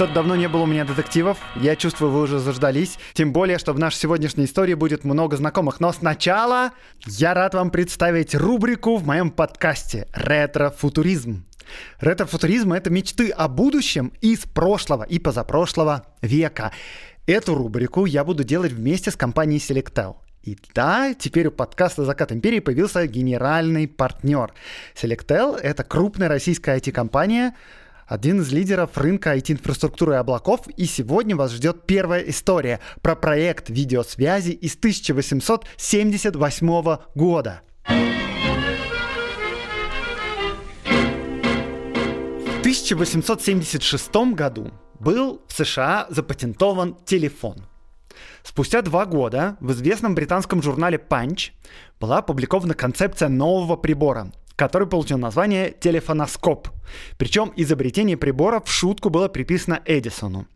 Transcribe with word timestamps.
Что-то 0.00 0.14
давно 0.14 0.34
не 0.34 0.48
было 0.48 0.62
у 0.62 0.66
меня 0.66 0.86
детективов. 0.86 1.36
Я 1.56 1.76
чувствую, 1.76 2.10
вы 2.10 2.22
уже 2.22 2.38
заждались. 2.38 2.98
Тем 3.12 3.34
более, 3.34 3.58
что 3.58 3.74
в 3.74 3.78
нашей 3.78 3.98
сегодняшней 3.98 4.46
истории 4.46 4.72
будет 4.72 5.04
много 5.04 5.36
знакомых. 5.36 5.78
Но 5.78 5.92
сначала 5.92 6.70
я 7.04 7.34
рад 7.34 7.52
вам 7.52 7.70
представить 7.70 8.34
рубрику 8.34 8.96
в 8.96 9.06
моем 9.06 9.30
подкасте 9.30 10.08
«Ретро-футуризм». 10.14 11.44
Ретро-футуризм— 11.98 12.72
это 12.72 12.88
мечты 12.88 13.28
о 13.28 13.46
будущем 13.46 14.14
из 14.22 14.38
прошлого 14.46 15.02
и 15.02 15.18
позапрошлого 15.18 16.06
века. 16.22 16.72
Эту 17.26 17.54
рубрику 17.54 18.06
я 18.06 18.24
буду 18.24 18.42
делать 18.42 18.72
вместе 18.72 19.10
с 19.10 19.16
компанией 19.16 19.60
Selectel. 19.60 20.16
И 20.42 20.56
да, 20.74 21.12
теперь 21.12 21.48
у 21.48 21.50
подкаста 21.50 22.06
«Закат 22.06 22.32
империи» 22.32 22.60
появился 22.60 23.06
генеральный 23.06 23.86
партнер. 23.86 24.54
Selectel— 24.94 25.58
это 25.62 25.84
крупная 25.84 26.30
российская 26.30 26.78
IT-компания, 26.78 27.54
один 28.10 28.40
из 28.40 28.52
лидеров 28.52 28.98
рынка 28.98 29.34
IT-инфраструктуры 29.36 30.14
и 30.14 30.16
облаков, 30.16 30.62
и 30.76 30.84
сегодня 30.84 31.36
вас 31.36 31.52
ждет 31.52 31.86
первая 31.86 32.22
история 32.22 32.80
про 33.02 33.14
проект 33.14 33.70
видеосвязи 33.70 34.50
из 34.50 34.74
1878 34.74 36.96
года. 37.14 37.60
В 42.46 42.58
1876 42.58 44.12
году 44.34 44.72
был 44.98 45.40
в 45.46 45.52
США 45.52 46.08
запатентован 46.10 46.96
телефон. 47.06 47.64
Спустя 48.42 48.82
два 48.82 49.06
года 49.06 49.56
в 49.60 49.70
известном 49.70 50.16
британском 50.16 50.60
журнале 50.62 50.98
Punch 50.98 51.52
была 52.00 52.18
опубликована 52.18 52.74
концепция 52.74 53.28
нового 53.28 53.76
прибора 53.76 54.32
который 54.60 54.86
получил 54.86 55.16
название 55.16 55.74
телефоноскоп. 55.80 56.68
Причем 57.16 57.50
изобретение 57.56 58.18
прибора 58.18 58.60
в 58.60 58.70
шутку 58.70 59.08
было 59.08 59.28
приписано 59.28 59.80
Эдисону. 59.86 60.46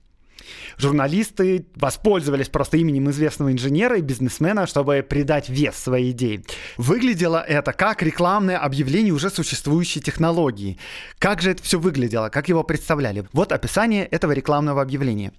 Журналисты 0.76 1.64
воспользовались 1.74 2.50
просто 2.50 2.76
именем 2.76 3.08
известного 3.08 3.50
инженера 3.50 3.96
и 3.96 4.02
бизнесмена, 4.02 4.66
чтобы 4.66 5.02
придать 5.08 5.48
вес 5.48 5.76
своей 5.76 6.10
идее. 6.10 6.42
Выглядело 6.76 7.38
это 7.38 7.72
как 7.72 8.02
рекламное 8.02 8.58
объявление 8.58 9.14
уже 9.14 9.30
существующей 9.30 10.02
технологии. 10.02 10.78
Как 11.18 11.40
же 11.40 11.52
это 11.52 11.62
все 11.62 11.78
выглядело, 11.78 12.28
как 12.28 12.50
его 12.50 12.62
представляли? 12.62 13.26
Вот 13.32 13.52
описание 13.52 14.04
этого 14.04 14.32
рекламного 14.32 14.82
объявления. 14.82 15.32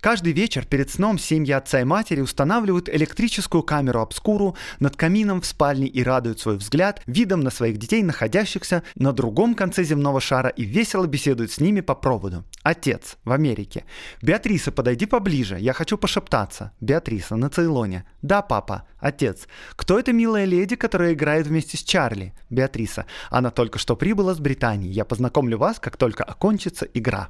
Каждый 0.00 0.32
вечер 0.32 0.64
перед 0.64 0.88
сном 0.88 1.18
семьи 1.18 1.52
отца 1.52 1.80
и 1.80 1.84
матери 1.84 2.22
устанавливают 2.22 2.88
электрическую 2.88 3.62
камеру 3.62 4.00
обскуру 4.00 4.56
над 4.78 4.96
камином 4.96 5.42
в 5.42 5.46
спальне 5.46 5.88
и 5.88 6.02
радуют 6.02 6.40
свой 6.40 6.56
взгляд 6.56 7.02
видом 7.06 7.40
на 7.40 7.50
своих 7.50 7.76
детей, 7.76 8.02
находящихся 8.02 8.82
на 8.94 9.12
другом 9.12 9.54
конце 9.54 9.84
земного 9.84 10.22
шара 10.22 10.48
и 10.48 10.64
весело 10.64 11.06
беседуют 11.06 11.52
с 11.52 11.60
ними 11.60 11.82
по 11.82 11.94
проводу. 11.94 12.44
Отец 12.62 13.18
в 13.24 13.32
Америке. 13.32 13.84
Беатриса, 14.22 14.72
подойди 14.72 15.04
поближе, 15.04 15.58
я 15.58 15.74
хочу 15.74 15.98
пошептаться. 15.98 16.72
Беатриса 16.80 17.36
на 17.36 17.50
Цейлоне. 17.50 18.06
Да, 18.22 18.40
папа. 18.40 18.88
Отец. 18.98 19.48
Кто 19.76 19.98
эта 19.98 20.14
милая 20.14 20.46
леди, 20.46 20.76
которая 20.76 21.12
играет 21.12 21.46
вместе 21.46 21.76
с 21.76 21.82
Чарли? 21.82 22.32
Беатриса. 22.48 23.04
Она 23.28 23.50
только 23.50 23.78
что 23.78 23.96
прибыла 23.96 24.32
с 24.32 24.38
Британии. 24.38 24.88
Я 24.88 25.04
познакомлю 25.04 25.58
вас, 25.58 25.78
как 25.78 25.98
только 25.98 26.24
окончится 26.24 26.86
игра. 26.94 27.28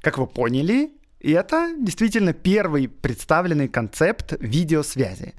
Как 0.00 0.18
вы 0.18 0.26
поняли, 0.26 0.92
и 1.20 1.32
это 1.32 1.74
действительно 1.78 2.32
первый 2.32 2.88
представленный 2.88 3.68
концепт 3.68 4.34
видеосвязи. 4.40 5.34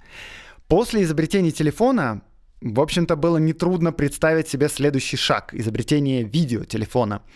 После 0.68 1.03
изобретения 1.03 1.52
телефона, 1.52 2.22
в 2.62 2.80
общем-то, 2.80 3.16
было 3.16 3.38
нетрудно 3.38 3.92
представить 3.92 4.47
себе 4.47 4.69
следующий 4.69 5.18
шаг– 5.18 5.53
изобретение 5.53 6.24
видеотелефона– 6.24 7.22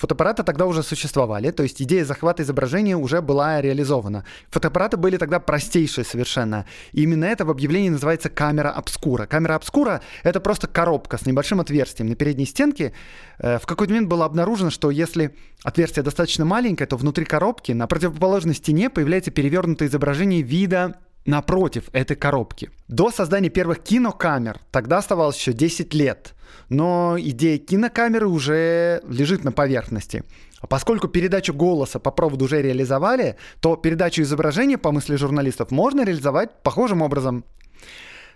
Фотоаппараты 0.00 0.44
тогда 0.44 0.64
уже 0.64 0.82
существовали, 0.82 1.50
то 1.50 1.62
есть 1.62 1.82
идея 1.82 2.06
захвата 2.06 2.42
изображения 2.42 2.96
уже 2.96 3.20
была 3.20 3.60
реализована. 3.60 4.24
Фотоаппараты 4.48 4.96
были 4.96 5.18
тогда 5.18 5.40
простейшие 5.40 6.06
совершенно. 6.06 6.64
И 6.92 7.02
именно 7.02 7.26
это 7.26 7.44
в 7.44 7.50
объявлении 7.50 7.90
называется 7.90 8.30
камера 8.30 8.70
обскура. 8.70 9.26
Камера 9.26 9.56
обскура— 9.56 10.00
это 10.22 10.40
просто 10.40 10.68
коробка 10.68 11.18
с 11.18 11.26
небольшим 11.26 11.60
отверстием 11.60 12.08
на 12.08 12.14
передней 12.14 12.46
стенке. 12.46 12.94
Э, 13.38 13.58
в 13.58 13.66
какой-то 13.66 13.92
момент 13.92 14.08
было 14.08 14.24
обнаружено, 14.24 14.70
что 14.70 14.90
если 14.90 15.36
отверстие 15.64 16.02
достаточно 16.02 16.46
маленькое, 16.46 16.86
то 16.86 16.96
внутри 16.96 17.26
коробки 17.26 17.72
на 17.72 17.86
противоположной 17.86 18.54
стене 18.54 18.88
появляется 18.88 19.30
перевернутое 19.30 19.90
изображение 19.90 20.40
вида 20.40 20.94
напротив 21.26 21.84
этой 21.92 22.16
коробки. 22.16 22.70
До 22.88 23.10
создания 23.10 23.50
первых 23.50 23.80
кинокамер 23.80 24.60
тогда 24.70 24.98
оставалось 24.98 25.36
еще 25.36 25.52
10 25.52 25.94
лет, 25.94 26.34
но 26.68 27.16
идея 27.18 27.58
кинокамеры 27.58 28.26
уже 28.26 29.02
лежит 29.08 29.44
на 29.44 29.52
поверхности. 29.52 30.24
А 30.60 30.66
поскольку 30.66 31.08
передачу 31.08 31.54
голоса 31.54 31.98
по 31.98 32.10
проводу 32.10 32.44
уже 32.44 32.60
реализовали, 32.60 33.36
то 33.60 33.76
передачу 33.76 34.22
изображения, 34.22 34.76
по 34.76 34.92
мысли 34.92 35.16
журналистов, 35.16 35.70
можно 35.70 36.04
реализовать 36.04 36.62
похожим 36.62 37.00
образом. 37.00 37.44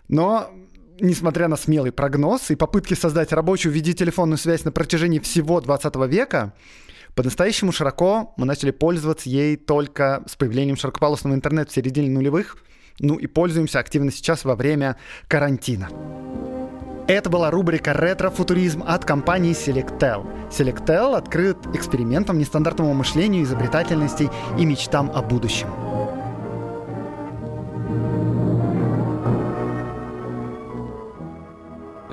Но 0.09 0.51
несмотря 1.01 1.49
на 1.49 1.57
смелый 1.57 1.93
прогноз 1.93 2.51
и 2.51 2.57
попытки 2.57 2.95
создать 2.95 3.33
рабочую 3.33 3.73
видеотелефонную 3.73 4.39
связь 4.39 4.65
на 4.65 4.73
протяжении 4.73 5.19
всего 5.19 5.61
20 5.61 5.97
века, 6.09 6.55
по-настоящему 7.15 7.73
широко 7.73 8.35
мы 8.37 8.47
начали 8.47 8.71
пользоваться 8.71 9.29
ей 9.29 9.57
только 9.57 10.23
с 10.27 10.37
появлением 10.37 10.77
широкополосного 10.77 11.35
интернета 11.35 11.71
в 11.71 11.75
середине 11.75 12.11
нулевых– 12.11 12.57
ну 13.01 13.17
и 13.17 13.27
пользуемся 13.27 13.79
активно 13.81 14.11
сейчас 14.11 14.45
во 14.45 14.55
время 14.55 14.97
карантина. 15.29 15.89
Это 17.07 17.29
была 17.29 17.51
рубрика 17.51 17.93
«Ретро-футуризм» 17.93 18.83
от 18.87 19.05
компании 19.05 19.53
Selectel. 19.53 20.27
Selectel 20.51 21.17
открыт 21.17 21.59
экспериментом 21.75 22.39
нестандартному 22.39 22.95
мышлению, 22.95 23.43
изобретательности 23.43 24.31
и 24.59 24.65
мечтам 24.65 25.11
о 25.15 25.21
будущем. 25.21 25.69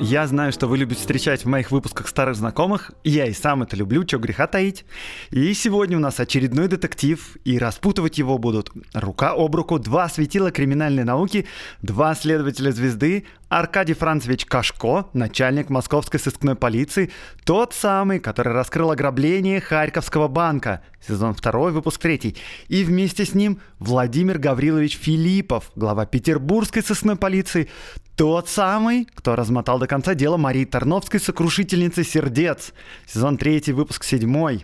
Я 0.03 0.25
знаю, 0.25 0.51
что 0.51 0.65
вы 0.65 0.79
любите 0.79 0.99
встречать 0.99 1.45
в 1.45 1.47
моих 1.47 1.69
выпусках 1.69 2.07
старых 2.07 2.35
знакомых. 2.35 2.91
Я 3.03 3.27
и 3.27 3.33
сам 3.33 3.61
это 3.61 3.75
люблю, 3.75 4.01
что 4.07 4.17
греха 4.17 4.47
таить. 4.47 4.83
И 5.29 5.53
сегодня 5.53 5.95
у 5.95 5.99
нас 5.99 6.19
очередной 6.19 6.67
детектив, 6.67 7.37
и 7.45 7.59
распутывать 7.59 8.17
его 8.17 8.39
будут 8.39 8.71
рука 8.95 9.33
об 9.37 9.55
руку 9.55 9.77
два 9.77 10.09
светила 10.09 10.49
криминальной 10.49 11.03
науки, 11.03 11.45
два 11.83 12.15
следователя 12.15 12.71
звезды, 12.71 13.25
Аркадий 13.51 13.93
Францевич 13.93 14.45
Кашко, 14.45 15.07
начальник 15.11 15.69
московской 15.69 16.21
сыскной 16.21 16.55
полиции, 16.55 17.11
тот 17.43 17.73
самый, 17.73 18.21
который 18.21 18.53
раскрыл 18.53 18.91
ограбление 18.91 19.59
Харьковского 19.59 20.29
банка, 20.29 20.81
сезон 21.05 21.33
2, 21.33 21.51
выпуск 21.71 21.99
3, 21.99 22.37
и 22.69 22.83
вместе 22.85 23.25
с 23.25 23.33
ним 23.33 23.59
Владимир 23.77 24.37
Гаврилович 24.37 24.97
Филиппов, 24.97 25.69
глава 25.75 26.05
петербургской 26.05 26.81
сыскной 26.81 27.17
полиции, 27.17 27.67
тот 28.15 28.49
самый, 28.49 29.07
кто 29.13 29.35
размотал 29.35 29.79
до 29.79 29.87
конца 29.87 30.13
дело 30.13 30.37
Марии 30.37 30.65
Тарновской 30.65 31.19
сокрушительницы 31.19 32.03
сердец. 32.03 32.73
Сезон 33.07 33.37
3, 33.37 33.71
выпуск 33.73 34.03
7. 34.03 34.61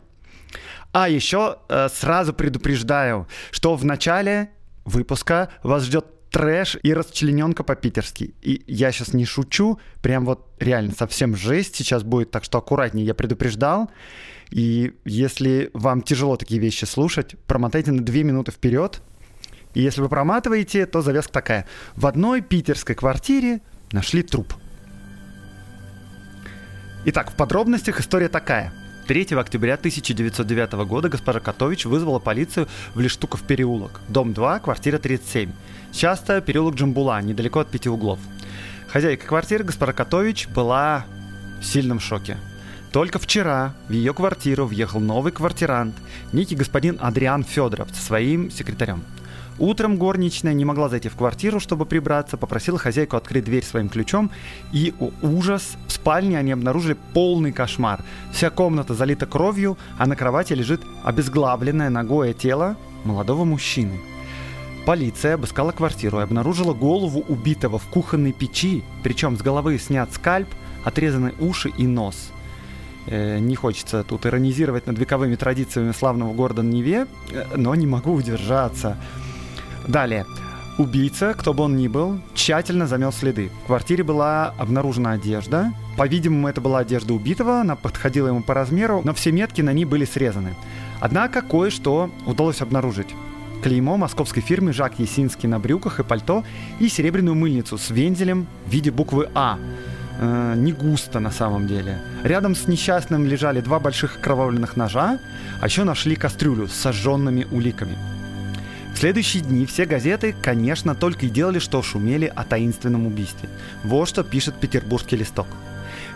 А 0.94 1.09
еще 1.09 1.57
э, 1.69 1.90
сразу 1.90 2.34
предупреждаю, 2.34 3.27
что 3.51 3.75
в 3.75 3.86
начале 3.86 4.50
выпуска 4.86 5.50
вас 5.63 5.83
ждет 5.83 6.06
трэш 6.30 6.77
и 6.83 6.94
расчлененка 6.94 7.63
по-питерски. 7.63 8.36
И 8.42 8.63
я 8.68 8.92
сейчас 8.92 9.13
не 9.13 9.25
шучу, 9.25 9.80
прям 10.01 10.25
вот 10.25 10.48
реально 10.60 10.94
совсем 10.98 11.36
жесть 11.36 11.75
сейчас 11.75 12.04
будет, 12.04 12.31
так 12.31 12.44
что 12.44 12.57
аккуратнее, 12.57 13.06
я 13.06 13.13
предупреждал. 13.13 13.89
И 14.50 14.94
если 15.04 15.69
вам 15.74 16.01
тяжело 16.01 16.38
такие 16.38 16.60
вещи 16.60 16.86
слушать, 16.86 17.36
промотайте 17.48 17.92
на 17.92 18.04
2 18.04 18.16
минуты 18.24 18.51
вперед, 18.51 19.01
и 19.77 19.81
если 19.81 20.01
вы 20.01 20.09
проматываете, 20.09 20.88
то 20.88 21.03
завязка 21.03 21.33
такая. 21.33 21.68
В 21.95 22.07
одной 22.07 22.41
питерской 22.41 22.95
квартире 22.95 23.62
нашли 23.91 24.24
труп. 24.24 24.56
Итак, 27.06 27.29
в 27.29 27.35
подробностях 27.35 28.00
история 28.00 28.27
такая. 28.27 28.74
3 29.07 29.35
октября 29.35 29.75
1909 29.75 30.71
года 30.88 31.09
госпожа 31.09 31.39
Котович 31.39 31.85
вызвала 31.85 32.18
полицию 32.18 32.68
в 32.95 33.00
Лештуков 33.00 33.44
переулок, 33.44 34.01
дом 34.07 34.33
2, 34.33 34.62
квартира 34.62 34.97
37. 34.97 35.51
Часто 35.94 36.41
переулок 36.41 36.73
Джамбула, 36.73 37.21
недалеко 37.21 37.59
от 37.59 37.69
пяти 37.69 37.88
углов. 37.88 38.18
Хозяйка 38.88 39.27
квартиры, 39.27 39.63
госпожа 39.63 39.94
Котович, 39.94 40.47
была 40.47 41.06
в 41.62 41.63
сильном 41.63 42.00
шоке. 42.00 42.38
только 42.91 43.19
вчера 43.19 43.75
в 43.89 43.91
ее 43.91 44.15
квартиру 44.15 44.65
въехал 44.65 45.00
новый 45.00 45.31
квартирант, 45.31 45.94
некий 46.33 46.56
господин 46.56 46.97
Адриан 47.00 47.44
Федоров 47.44 47.89
со 47.94 48.01
своим 48.01 48.50
секретарем. 48.50 49.03
Утром 49.59 49.98
горничная 49.98 50.54
не 50.54 50.65
могла 50.65 50.88
зайти 50.88 51.09
в 51.09 51.15
квартиру, 51.15 51.59
чтобы 51.59 51.86
прибраться, 51.86 52.38
попросила 52.38 52.77
хозяйку 52.77 53.18
открыть 53.18 53.45
дверь 53.45 53.63
своим 53.63 53.89
ключом, 53.89 54.30
и 54.71 54.94
о, 55.00 55.09
ужас, 55.21 55.77
в 55.88 55.92
спальне 55.92 56.38
они 56.38 56.51
обнаружили 56.51 56.95
полный 57.13 57.51
кошмар. 57.51 58.04
Вся 58.31 58.51
комната 58.51 58.94
залита 58.94 59.25
кровью, 59.25 59.77
а 59.98 60.06
на 60.06 60.15
кровати 60.15 60.54
лежит 60.54 60.81
обезглавленное 61.04 61.89
ногое 61.89 62.33
тело 62.33 62.77
молодого 63.04 63.45
мужчины. 63.45 64.00
Полиция 64.86 65.33
обыскала 65.33 65.71
квартиру 65.71 66.19
и 66.19 66.24
обнаружила 66.24 66.74
голову 66.74 67.19
убитого 67.27 67.80
в 67.80 67.88
кухонной 67.88 68.33
печи, 68.33 68.83
причем 69.04 69.38
с 69.38 69.42
головы 69.42 69.80
снят 69.80 70.09
скальп, 70.13 70.48
отрезаны 70.86 71.33
уши 71.39 71.69
и 71.77 71.88
нос. 71.88 72.31
Э, 73.07 73.39
не 73.39 73.56
хочется 73.56 74.04
тут 74.04 74.25
иронизировать 74.25 74.86
над 74.86 75.00
вековыми 75.00 75.36
традициями 75.36 75.92
славного 75.92 76.33
города 76.33 76.62
Неве, 76.62 77.07
э, 77.31 77.45
но 77.56 77.74
не 77.75 77.88
могу 77.88 78.13
удержаться. 78.13 78.98
Далее. 79.88 80.25
Убийца, 80.78 81.34
кто 81.34 81.54
бы 81.54 81.63
он 81.63 81.75
ни 81.75 81.88
был, 81.88 82.19
тщательно 82.36 82.86
замел 82.86 83.12
следы. 83.12 83.50
В 83.63 83.68
квартире 83.68 84.04
была 84.04 84.54
обнаружена 84.60 85.13
одежда. 85.13 85.74
По-видимому, 85.98 86.48
это 86.48 86.62
была 86.62 86.80
одежда 86.80 87.16
убитого, 87.16 87.62
она 87.62 87.75
подходила 87.75 88.28
ему 88.28 88.44
по 88.44 88.54
размеру, 88.54 89.01
но 89.04 89.13
все 89.16 89.31
метки 89.31 89.62
на 89.62 89.74
ней 89.74 89.86
были 89.86 90.06
срезаны. 90.06 90.56
Однако 91.00 91.42
кое-что 91.42 92.12
удалось 92.28 92.62
обнаружить. 92.62 93.07
Клеймо 93.63 93.98
московской 93.98 94.44
фирмы 94.44 94.72
Жак 94.72 95.00
Есинский 95.00 95.50
на 95.50 95.60
брюках 95.60 96.00
и 96.00 96.04
пальто 96.04 96.44
и 96.80 96.90
серебряную 96.90 97.33
мыльницу 97.33 97.80
с 97.80 97.90
вензелем 97.90 98.45
в 98.68 98.72
виде 98.72 98.92
буквы 98.92 99.30
А. 99.33 99.57
Э, 100.19 100.54
не 100.56 100.74
густо 100.74 101.19
на 101.19 101.31
самом 101.31 101.68
деле. 101.68 102.00
Рядом 102.24 102.54
с 102.54 102.68
несчастным 102.68 103.25
лежали 103.25 103.62
два 103.62 103.80
больших 103.80 104.19
кровавленных 104.19 104.75
ножа, 104.75 105.19
а 105.60 105.66
еще 105.66 105.83
нашли 105.86 106.16
кастрюлю 106.16 106.68
с 106.68 106.74
сожженными 106.74 107.48
уликами. 107.50 107.98
В 108.97 108.99
следующие 108.99 109.44
дни 109.44 109.67
все 109.67 109.85
газеты, 109.85 110.35
конечно, 110.41 110.95
только 110.95 111.27
и 111.27 111.29
делали, 111.29 111.59
что 111.59 111.83
шумели 111.83 112.33
о 112.35 112.44
таинственном 112.44 113.05
убийстве. 113.05 113.47
Вот 113.83 114.09
что 114.09 114.23
пишет 114.23 114.55
петербургский 114.55 115.17
листок. 115.17 115.45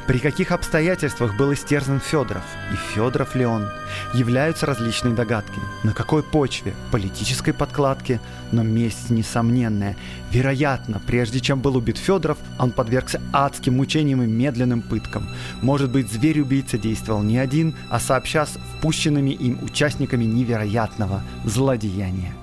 При 0.08 0.18
каких 0.18 0.52
обстоятельствах 0.52 1.38
был 1.38 1.54
истерзан 1.54 2.00
Федоров? 2.00 2.42
И 2.74 2.76
Федоров 2.76 3.36
ли 3.36 3.46
он? 3.46 3.68
Являются 4.16 4.66
различные 4.66 5.14
догадки. 5.14 5.60
На 5.84 5.94
какой 5.94 6.24
почве? 6.24 6.74
Политической 6.92 7.54
подкладки? 7.54 8.20
Но 8.52 8.64
месть 8.64 9.12
несомненная. 9.12 9.96
Вероятно, 10.32 11.00
прежде 11.06 11.40
чем 11.40 11.62
был 11.62 11.78
убит 11.78 12.00
Федоров, 12.00 12.40
он 12.58 12.72
подвергся 12.72 13.22
адским 13.32 13.78
мучениям 13.78 14.24
и 14.24 14.26
медленным 14.26 14.82
пыткам. 14.82 15.30
Может 15.62 15.92
быть, 15.92 16.12
зверь-убийца 16.12 16.80
действовал 16.80 17.22
не 17.22 17.38
один, 17.38 17.76
а 17.92 18.00
сообща 18.00 18.48
с 18.48 18.58
впущенными 18.80 19.30
им 19.30 19.64
участниками 19.64 20.24
невероятного 20.24 21.22
злодеяния. 21.46 22.34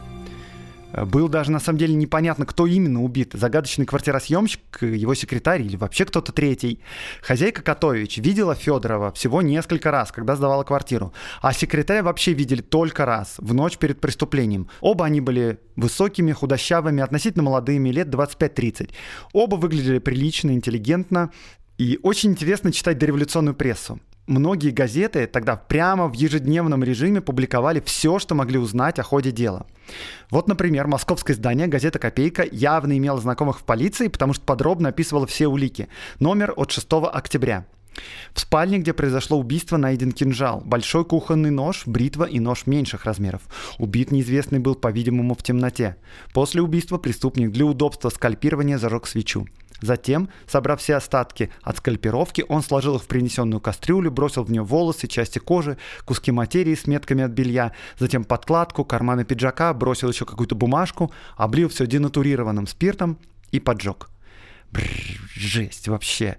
Э, 0.92 1.04
был 1.04 1.28
даже 1.28 1.50
на 1.50 1.60
самом 1.60 1.78
деле 1.78 1.94
непонятно, 1.94 2.46
кто 2.46 2.66
именно 2.66 3.02
убит. 3.02 3.32
Загадочный 3.34 3.86
квартиросъемщик, 3.86 4.82
его 4.82 5.14
секретарь 5.14 5.62
или 5.62 5.76
вообще 5.76 6.04
кто-то 6.04 6.32
третий. 6.32 6.80
Хозяйка 7.22 7.62
Котович 7.62 8.18
видела 8.18 8.54
Федорова 8.54 9.12
всего 9.12 9.42
несколько 9.42 9.90
раз, 9.90 10.12
когда 10.12 10.36
сдавала 10.36 10.64
квартиру. 10.64 11.12
А 11.40 11.52
секретаря 11.52 12.02
вообще 12.02 12.32
видели 12.32 12.62
только 12.62 13.04
раз, 13.04 13.34
в 13.38 13.54
ночь 13.54 13.78
перед 13.78 14.00
преступлением. 14.00 14.68
Оба 14.80 15.04
они 15.04 15.20
были 15.20 15.58
высокими, 15.76 16.32
худощавыми, 16.32 17.02
относительно 17.02 17.44
молодыми, 17.44 17.90
лет 17.90 18.08
25-30. 18.08 18.90
Оба 19.32 19.56
выглядели 19.56 19.98
прилично, 19.98 20.50
интеллигентно. 20.50 21.30
И 21.76 21.98
очень 22.02 22.30
интересно 22.30 22.72
читать 22.72 22.98
дореволюционную 22.98 23.54
прессу 23.54 24.00
многие 24.28 24.70
газеты 24.70 25.26
тогда 25.26 25.56
прямо 25.56 26.06
в 26.06 26.12
ежедневном 26.12 26.84
режиме 26.84 27.20
публиковали 27.20 27.80
все, 27.84 28.18
что 28.18 28.34
могли 28.34 28.58
узнать 28.58 28.98
о 28.98 29.02
ходе 29.02 29.32
дела. 29.32 29.66
Вот, 30.30 30.48
например, 30.48 30.86
московское 30.86 31.34
издание 31.34 31.66
газета 31.66 31.98
«Копейка» 31.98 32.46
явно 32.50 32.96
имело 32.96 33.20
знакомых 33.20 33.60
в 33.60 33.64
полиции, 33.64 34.08
потому 34.08 34.34
что 34.34 34.44
подробно 34.44 34.90
описывало 34.90 35.26
все 35.26 35.48
улики. 35.48 35.88
Номер 36.20 36.52
от 36.56 36.70
6 36.70 36.86
октября. 37.12 37.66
В 38.32 38.40
спальне, 38.40 38.78
где 38.78 38.92
произошло 38.92 39.38
убийство, 39.38 39.76
найден 39.76 40.12
кинжал, 40.12 40.62
большой 40.64 41.04
кухонный 41.04 41.50
нож, 41.50 41.82
бритва 41.86 42.24
и 42.24 42.38
нож 42.38 42.66
меньших 42.66 43.04
размеров. 43.04 43.42
Убит 43.78 44.10
неизвестный 44.10 44.58
был, 44.58 44.74
по-видимому, 44.74 45.34
в 45.34 45.42
темноте. 45.42 45.96
После 46.32 46.62
убийства 46.62 46.98
преступник 46.98 47.50
для 47.50 47.64
удобства 47.64 48.10
скальпирования 48.10 48.78
зажег 48.78 49.06
свечу. 49.06 49.46
Затем, 49.80 50.28
собрав 50.46 50.80
все 50.80 50.96
остатки 50.96 51.50
от 51.62 51.76
скальпировки, 51.76 52.44
он 52.48 52.62
сложил 52.62 52.96
их 52.96 53.02
в 53.02 53.06
принесенную 53.06 53.60
кастрюлю, 53.60 54.10
бросил 54.10 54.44
в 54.44 54.50
нее 54.50 54.62
волосы, 54.62 55.06
части 55.06 55.38
кожи, 55.38 55.78
куски 56.04 56.32
материи 56.32 56.74
с 56.74 56.86
метками 56.86 57.22
от 57.24 57.30
белья, 57.30 57.72
затем 57.98 58.24
подкладку, 58.24 58.84
карманы 58.84 59.24
пиджака, 59.24 59.72
бросил 59.74 60.08
еще 60.08 60.24
какую-то 60.24 60.54
бумажку, 60.54 61.12
облил 61.36 61.68
все 61.68 61.86
денатурированным 61.86 62.66
спиртом 62.66 63.18
и 63.52 63.60
поджег. 63.60 64.08
Бррр, 64.72 64.86
жесть 65.34 65.88
вообще. 65.88 66.38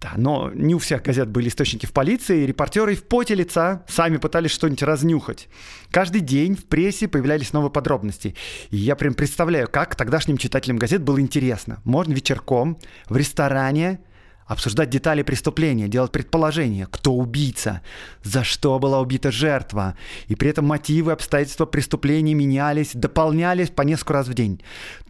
Да, 0.00 0.12
но 0.16 0.52
не 0.54 0.76
у 0.76 0.78
всех 0.78 1.02
газет 1.02 1.28
были 1.28 1.48
источники 1.48 1.84
в 1.84 1.92
полиции, 1.92 2.44
и 2.44 2.46
репортеры 2.46 2.94
в 2.94 3.02
поте 3.02 3.34
лица 3.34 3.84
сами 3.88 4.16
пытались 4.18 4.52
что-нибудь 4.52 4.84
разнюхать. 4.84 5.48
Каждый 5.90 6.20
день 6.20 6.54
в 6.54 6.66
прессе 6.66 7.08
появлялись 7.08 7.52
новые 7.52 7.72
подробности. 7.72 8.36
И 8.70 8.76
я 8.76 8.94
прям 8.94 9.14
представляю, 9.14 9.66
как 9.68 9.96
тогдашним 9.96 10.36
читателям 10.36 10.76
газет 10.76 11.02
было 11.02 11.20
интересно. 11.20 11.80
Можно 11.84 12.12
вечерком 12.12 12.78
в 13.08 13.16
ресторане 13.16 14.00
обсуждать 14.48 14.90
детали 14.90 15.22
преступления, 15.22 15.86
делать 15.86 16.10
предположения, 16.10 16.88
кто 16.90 17.14
убийца, 17.14 17.82
за 18.24 18.42
что 18.42 18.78
была 18.78 19.00
убита 19.00 19.30
жертва, 19.30 19.96
и 20.26 20.34
при 20.34 20.50
этом 20.50 20.66
мотивы, 20.66 21.12
обстоятельства 21.12 21.66
преступления 21.66 22.34
менялись, 22.34 22.90
дополнялись 22.94 23.70
по 23.70 23.82
несколько 23.82 24.14
раз 24.14 24.26
в 24.26 24.34
день. 24.34 24.60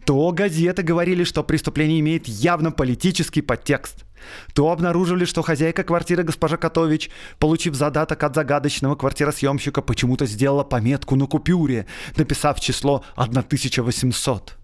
То 0.05 0.31
газеты 0.31 0.83
говорили, 0.83 1.23
что 1.23 1.43
преступление 1.43 2.01
имеет 2.01 2.27
явно 2.27 2.71
политический 2.71 3.41
подтекст– 3.41 4.05
то 4.53 4.69
обнаружили, 4.69 5.25
что 5.25 5.41
хозяйка 5.41 5.83
квартиры 5.83 6.23
госпожа 6.23 6.57
Котович, 6.57 7.09
получив 7.39 7.75
задаток 7.75 8.21
от 8.23 8.35
загадочного 8.35 8.95
квартиросъемщика, 8.95 9.81
почему-то 9.81 10.25
сделала 10.25 10.65
пометку 10.65 11.15
на 11.15 11.25
купюре, 11.25 11.85
написав 12.17 12.59
число 12.59 13.03
1800 13.15 14.58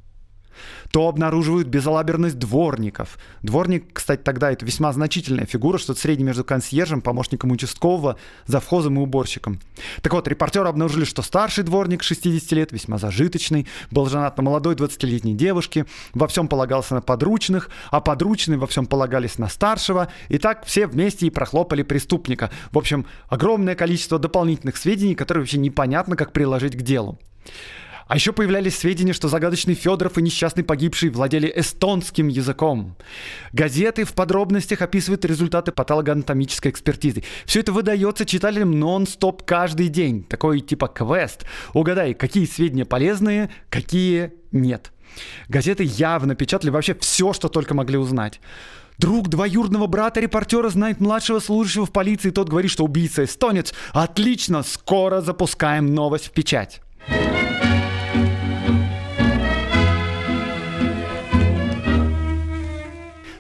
то 0.92 1.08
обнаруживают 1.08 1.68
безалаберность 1.68 2.38
дворников. 2.38 3.18
Дворник, 3.42 3.86
кстати, 3.94 4.22
тогда 4.22 4.52
это 4.52 4.66
весьма 4.66 4.92
значительная 4.92 5.46
фигура, 5.46 5.78
что-то 5.78 6.00
среднее 6.00 6.28
между 6.28 6.44
консьержем, 6.44 7.02
помощником 7.02 7.52
участкового, 7.52 8.18
завхозом 8.46 8.98
и 8.98 9.02
уборщиком. 9.02 9.60
Так 10.02 10.14
вот, 10.14 10.28
репортеры 10.28 10.68
обнаружили, 10.68 11.06
что 11.06 11.22
старший 11.22 11.64
дворник 11.64 12.04
60 12.04 12.52
лет, 12.54 12.72
весьма 12.72 12.98
зажиточный, 12.98 13.68
был 13.92 14.08
женат 14.08 14.38
на 14.38 14.44
молодой 14.44 14.76
20-летней 14.76 15.36
девушке, 15.36 15.86
во 16.14 16.28
всем 16.28 16.48
полагался 16.48 16.96
на 16.96 17.02
подручных, 17.02 17.70
а 17.92 18.02
подручные 18.02 18.58
во 18.58 18.68
всем 18.68 18.86
полагались 18.86 19.38
на 19.38 19.50
старшего, 19.50 20.10
и 20.30 20.38
так 20.38 20.66
все 20.66 20.88
вместе 20.88 21.28
и 21.28 21.30
прохлопали 21.30 21.84
преступника. 21.84 22.52
В 22.72 22.78
общем, 22.78 23.06
огромное 23.28 23.76
количество 23.76 24.20
дополнительных 24.20 24.78
сведений, 24.78 25.16
которые 25.16 25.44
вообще 25.44 25.58
непонятно, 25.58 26.16
как 26.16 26.32
приложить 26.32 26.78
к 26.78 26.82
делу. 26.82 27.20
А 28.08 28.16
еще 28.16 28.34
появлялись 28.34 28.78
сведения, 28.78 29.14
что 29.14 29.30
загадочный 29.30 29.74
Федоров 29.74 30.18
и 30.18 30.22
несчастный 30.22 30.64
погибший 30.64 31.10
владели 31.10 31.52
эстонским 31.56 32.28
языком. 32.28 32.96
Газеты 33.52 34.06
в 34.06 34.14
подробностях 34.14 34.82
описывают 34.82 35.26
результаты 35.26 35.72
патологоанатомической 35.72 36.72
экспертизы. 36.72 37.24
Все 37.46 37.62
это 37.62 37.72
выдается 37.72 38.26
читателям 38.26 38.80
нон-стоп 38.80 39.44
каждый 39.44 39.88
день. 39.88 40.24
Такой 40.24 40.60
типа 40.60 40.88
квест. 40.88 41.46
Угадай, 41.74 42.14
какие 42.14 42.46
сведения 42.46 42.86
полезные, 42.86 43.50
какие 43.70 44.34
нет. 44.52 44.92
Газеты 45.48 45.84
явно 45.84 46.36
печатали 46.36 46.70
вообще 46.70 46.94
все, 46.96 47.34
что 47.34 47.48
только 47.48 47.74
могли 47.74 47.98
узнать. 47.98 48.40
Друг 48.98 49.28
двоюродного 49.28 49.88
брата 49.88 50.20
репортера 50.20 50.70
знает 50.70 51.02
младшего 51.02 51.40
служащего 51.40 51.86
в 51.86 51.92
полиции, 51.92 52.30
тот 52.30 52.50
говорит, 52.50 52.72
что 52.72 52.86
убийца 52.86 53.26
эстонец. 53.26 53.74
Отлично, 53.92 54.64
скоро 54.64 55.22
запускаем 55.22 55.94
новость 55.94 56.28
в 56.28 56.32
печать. 56.32 56.82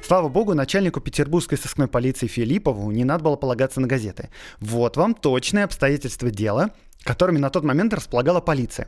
Слава 0.05 0.29
богу, 0.29 0.53
начальнику 0.53 1.01
петербургской 1.01 1.57
сыскной 1.57 1.87
полиции 1.87 2.27
Филиппову 2.27 2.91
не 2.91 3.03
надо 3.03 3.23
было 3.23 3.37
полагаться 3.37 3.81
на 3.81 3.87
газеты. 3.87 4.29
Вот 4.59 4.97
вам 4.97 5.15
точные 5.15 5.63
обстоятельства 5.63 6.29
дела, 6.29 6.69
которыми 7.03 7.39
на 7.39 7.49
тот 7.49 7.63
момент 7.63 7.91
располагала 7.91 8.39
полиция. 8.39 8.87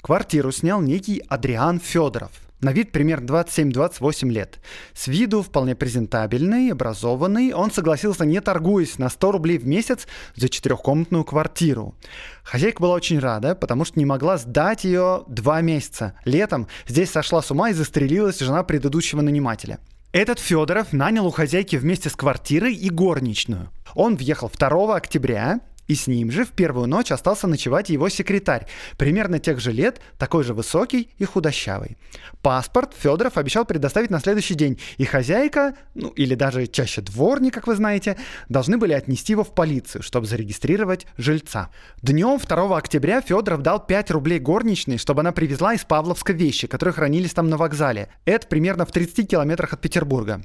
Квартиру 0.00 0.50
снял 0.50 0.80
некий 0.80 1.22
Адриан 1.28 1.78
Федоров. 1.78 2.32
На 2.60 2.72
вид 2.72 2.90
примерно 2.90 3.26
27-28 3.44 4.28
лет. 4.28 4.58
С 4.92 5.06
виду 5.06 5.42
вполне 5.42 5.76
презентабельный, 5.76 6.72
образованный, 6.72 7.52
он 7.52 7.70
согласился, 7.70 8.24
не 8.24 8.40
торгуясь, 8.40 8.98
на 8.98 9.08
100 9.08 9.30
рублей 9.30 9.58
в 9.58 9.68
месяц 9.68 10.08
за 10.34 10.48
четырехкомнатную 10.48 11.22
квартиру. 11.22 11.94
Хозяйка 12.42 12.82
была 12.82 12.96
очень 12.96 13.20
рада, 13.20 13.54
потому 13.54 13.84
что 13.84 14.00
не 14.00 14.04
могла 14.04 14.36
сдать 14.36 14.82
ее 14.82 15.22
два 15.28 15.60
месяца. 15.60 16.14
Летом 16.24 16.66
здесь 16.88 17.12
сошла 17.12 17.40
с 17.40 17.52
ума 17.52 17.70
и 17.70 17.72
застрелилась 17.72 18.40
жена 18.40 18.64
предыдущего 18.64 19.20
нанимателя. 19.20 19.78
Этот 20.16 20.38
Федоров 20.38 20.94
нанял 20.94 21.26
у 21.26 21.30
хозяйки 21.30 21.76
вместе 21.76 22.08
с 22.08 22.16
квартирой 22.16 22.74
и 22.74 22.88
горничную. 22.88 23.70
Он 23.94 24.16
въехал 24.16 24.50
2 24.50 24.96
октября 24.96 25.60
и 25.88 25.94
с 25.94 26.06
ним 26.06 26.30
же 26.30 26.44
в 26.44 26.50
первую 26.50 26.86
ночь 26.86 27.12
остался 27.12 27.46
ночевать 27.46 27.90
его 27.90 28.08
секретарь, 28.08 28.66
примерно 28.96 29.38
тех 29.38 29.60
же 29.60 29.72
лет, 29.72 30.00
такой 30.18 30.44
же 30.44 30.54
высокий 30.54 31.10
и 31.18 31.24
худощавый. 31.24 31.96
Паспорт 32.42 32.94
Федоров 32.96 33.38
обещал 33.38 33.64
предоставить 33.64 34.10
на 34.10 34.20
следующий 34.20 34.54
день, 34.54 34.78
и 34.98 35.04
хозяйка, 35.04 35.74
ну 35.94 36.08
или 36.08 36.34
даже 36.34 36.66
чаще 36.66 37.00
дворник, 37.00 37.54
как 37.54 37.66
вы 37.66 37.74
знаете, 37.74 38.16
должны 38.48 38.78
были 38.78 38.92
отнести 38.92 39.32
его 39.32 39.44
в 39.44 39.54
полицию, 39.54 40.02
чтобы 40.02 40.26
зарегистрировать 40.26 41.06
жильца. 41.16 41.70
Днем 42.02 42.38
2 42.38 42.76
октября 42.76 43.20
Федоров 43.20 43.62
дал 43.62 43.84
5 43.84 44.10
рублей 44.10 44.38
горничной, 44.38 44.98
чтобы 44.98 45.20
она 45.20 45.32
привезла 45.32 45.74
из 45.74 45.84
Павловска 45.84 46.32
вещи, 46.32 46.66
которые 46.66 46.92
хранились 46.92 47.32
там 47.32 47.48
на 47.48 47.56
вокзале. 47.56 48.08
Это 48.24 48.46
примерно 48.46 48.86
в 48.86 48.92
30 48.92 49.28
километрах 49.28 49.72
от 49.72 49.80
Петербурга. 49.80 50.42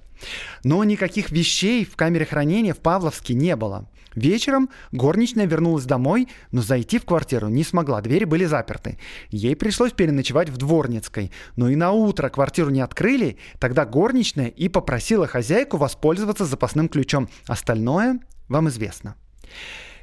Но 0.64 0.84
никаких 0.84 1.32
вещей 1.32 1.86
в 1.86 1.96
камере 1.96 2.26
хранения 2.26 2.74
в 2.74 2.80
Павловске 2.80 3.34
не 3.34 3.56
было. 3.56 3.88
Вечером 4.16 4.70
горничная 4.92 5.31
вернулась 5.40 5.86
домой, 5.86 6.28
но 6.52 6.62
зайти 6.62 7.00
в 7.00 7.06
квартиру 7.06 7.48
не 7.48 7.64
смогла, 7.64 8.02
двери 8.02 8.26
были 8.26 8.46
заперты. 8.46 8.98
Ей 9.30 9.56
пришлось 9.56 9.92
переночевать 9.92 10.50
в 10.50 10.58
Дворницкой, 10.58 11.32
но 11.56 11.70
и 11.70 11.76
на 11.76 11.92
утро 11.92 12.30
квартиру 12.30 12.70
не 12.70 12.82
открыли, 12.82 13.38
тогда 13.60 13.86
горничная 13.86 14.48
и 14.48 14.68
попросила 14.70 15.28
хозяйку 15.28 15.78
воспользоваться 15.78 16.46
запасным 16.46 16.90
ключом. 16.90 17.30
Остальное 17.48 18.20
вам 18.50 18.70
известно. 18.70 19.16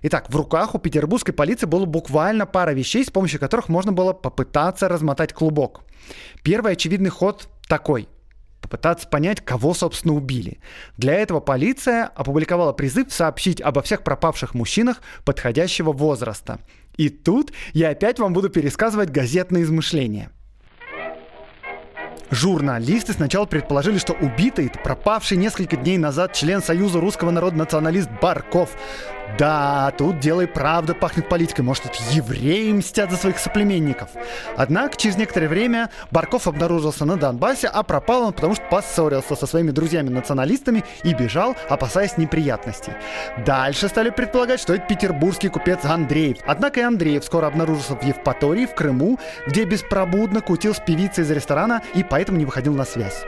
Итак, 0.02 0.30
в 0.30 0.36
руках 0.36 0.74
у 0.74 0.78
петербургской 0.78 1.34
полиции 1.34 1.66
было 1.66 1.84
буквально 1.84 2.46
пара 2.46 2.70
вещей, 2.70 3.04
с 3.04 3.10
помощью 3.10 3.40
которых 3.40 3.68
можно 3.68 3.92
было 3.92 4.12
попытаться 4.12 4.88
размотать 4.88 5.32
клубок. 5.32 5.82
Первый 6.42 6.72
очевидный 6.72 7.10
ход 7.10 7.48
такой 7.68 8.08
попытаться 8.68 9.08
понять, 9.08 9.40
кого, 9.40 9.72
собственно, 9.72 10.14
убили. 10.14 10.58
Для 10.98 11.14
этого 11.14 11.40
полиция 11.40 12.04
опубликовала 12.04 12.72
призыв 12.72 13.12
сообщить 13.12 13.60
обо 13.62 13.80
всех 13.80 14.02
пропавших 14.02 14.54
мужчинах 14.54 15.00
подходящего 15.24 15.92
возраста. 15.92 16.58
И 16.96 17.08
тут 17.08 17.52
я 17.72 17.90
опять 17.90 18.18
вам 18.18 18.34
буду 18.34 18.50
пересказывать 18.50 19.10
газетные 19.10 19.62
измышления. 19.62 20.30
Журналисты 22.30 23.14
сначала 23.14 23.46
предположили, 23.46 23.96
что 23.96 24.12
убитый, 24.12 24.70
пропавший 24.84 25.38
несколько 25.38 25.76
дней 25.76 25.96
назад 25.96 26.34
член 26.34 26.62
Союза 26.62 27.00
русского 27.00 27.30
народа 27.30 27.56
националист 27.56 28.10
Барков. 28.20 28.76
Да, 29.36 29.92
тут 29.98 30.20
дело 30.20 30.42
и 30.42 30.46
правда 30.46 30.94
пахнет 30.94 31.28
политикой. 31.28 31.60
Может, 31.62 31.86
это 31.86 31.96
евреи 32.12 32.72
мстят 32.72 33.10
за 33.10 33.16
своих 33.16 33.38
соплеменников. 33.38 34.10
Однако, 34.56 34.96
через 34.96 35.16
некоторое 35.16 35.48
время 35.48 35.90
Барков 36.10 36.46
обнаружился 36.46 37.04
на 37.04 37.16
Донбассе, 37.16 37.68
а 37.68 37.82
пропал 37.82 38.22
он, 38.22 38.32
потому 38.32 38.54
что 38.54 38.64
поссорился 38.70 39.36
со 39.36 39.46
своими 39.46 39.70
друзьями-националистами 39.70 40.84
и 41.02 41.14
бежал, 41.14 41.56
опасаясь 41.68 42.16
неприятностей. 42.16 42.92
Дальше 43.44 43.88
стали 43.88 44.10
предполагать, 44.10 44.60
что 44.60 44.74
это 44.74 44.86
петербургский 44.86 45.48
купец 45.48 45.84
Андреев. 45.84 46.38
Однако 46.46 46.80
и 46.80 46.82
Андреев 46.82 47.24
скоро 47.24 47.46
обнаружился 47.46 47.94
в 47.94 48.02
Евпатории, 48.02 48.66
в 48.66 48.74
Крыму, 48.74 49.18
где 49.46 49.64
беспробудно 49.64 50.40
кутил 50.40 50.74
с 50.74 50.80
певицей 50.80 51.24
из 51.24 51.30
ресторана 51.30 51.82
и 51.94 52.02
поэтому 52.02 52.38
не 52.38 52.44
выходил 52.44 52.74
на 52.74 52.84
связь. 52.84 53.24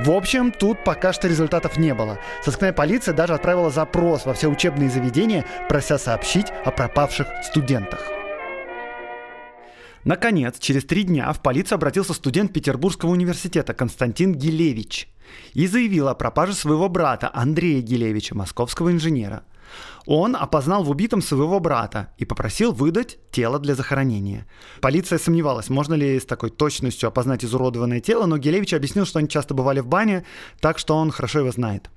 В 0.00 0.10
общем, 0.10 0.52
тут 0.52 0.84
пока 0.84 1.12
что 1.12 1.28
результатов 1.28 1.76
не 1.76 1.94
было. 1.94 2.18
Сыскная 2.44 2.72
полиция 2.72 3.14
даже 3.14 3.34
отправила 3.34 3.70
запрос 3.70 4.26
во 4.26 4.34
все 4.34 4.48
учебные 4.48 4.90
заведения, 4.90 5.37
прося 5.68 5.98
сообщить 5.98 6.46
о 6.64 6.70
пропавших 6.70 7.26
студентах. 7.44 8.00
Наконец, 10.04 10.58
через 10.58 10.84
три 10.84 11.02
дня 11.02 11.32
в 11.32 11.42
полицию 11.42 11.76
обратился 11.76 12.14
студент 12.14 12.52
Петербургского 12.52 13.10
университета 13.10 13.74
Константин 13.74 14.34
Гилевич 14.34 15.08
и 15.52 15.66
заявил 15.66 16.08
о 16.08 16.14
пропаже 16.14 16.54
своего 16.54 16.88
брата 16.88 17.30
Андрея 17.32 17.82
Гилевича, 17.82 18.34
московского 18.34 18.90
инженера. 18.90 19.42
Он 20.06 20.34
опознал 20.34 20.82
в 20.82 20.90
убитом 20.90 21.20
своего 21.20 21.60
брата 21.60 22.14
и 22.16 22.24
попросил 22.24 22.72
выдать 22.72 23.18
тело 23.30 23.58
для 23.58 23.74
захоронения. 23.74 24.46
Полиция 24.80 25.18
сомневалась, 25.18 25.68
можно 25.68 25.92
ли 25.92 26.18
с 26.18 26.24
такой 26.24 26.48
точностью 26.48 27.08
опознать 27.08 27.44
изуродованное 27.44 28.00
тело, 28.00 28.24
но 28.24 28.38
Гилевич 28.38 28.72
объяснил, 28.72 29.04
что 29.04 29.18
они 29.18 29.28
часто 29.28 29.52
бывали 29.52 29.80
в 29.80 29.86
бане, 29.86 30.24
так 30.60 30.78
что 30.78 30.96
он 30.96 31.10
хорошо 31.10 31.40
его 31.40 31.50
знает. 31.50 31.90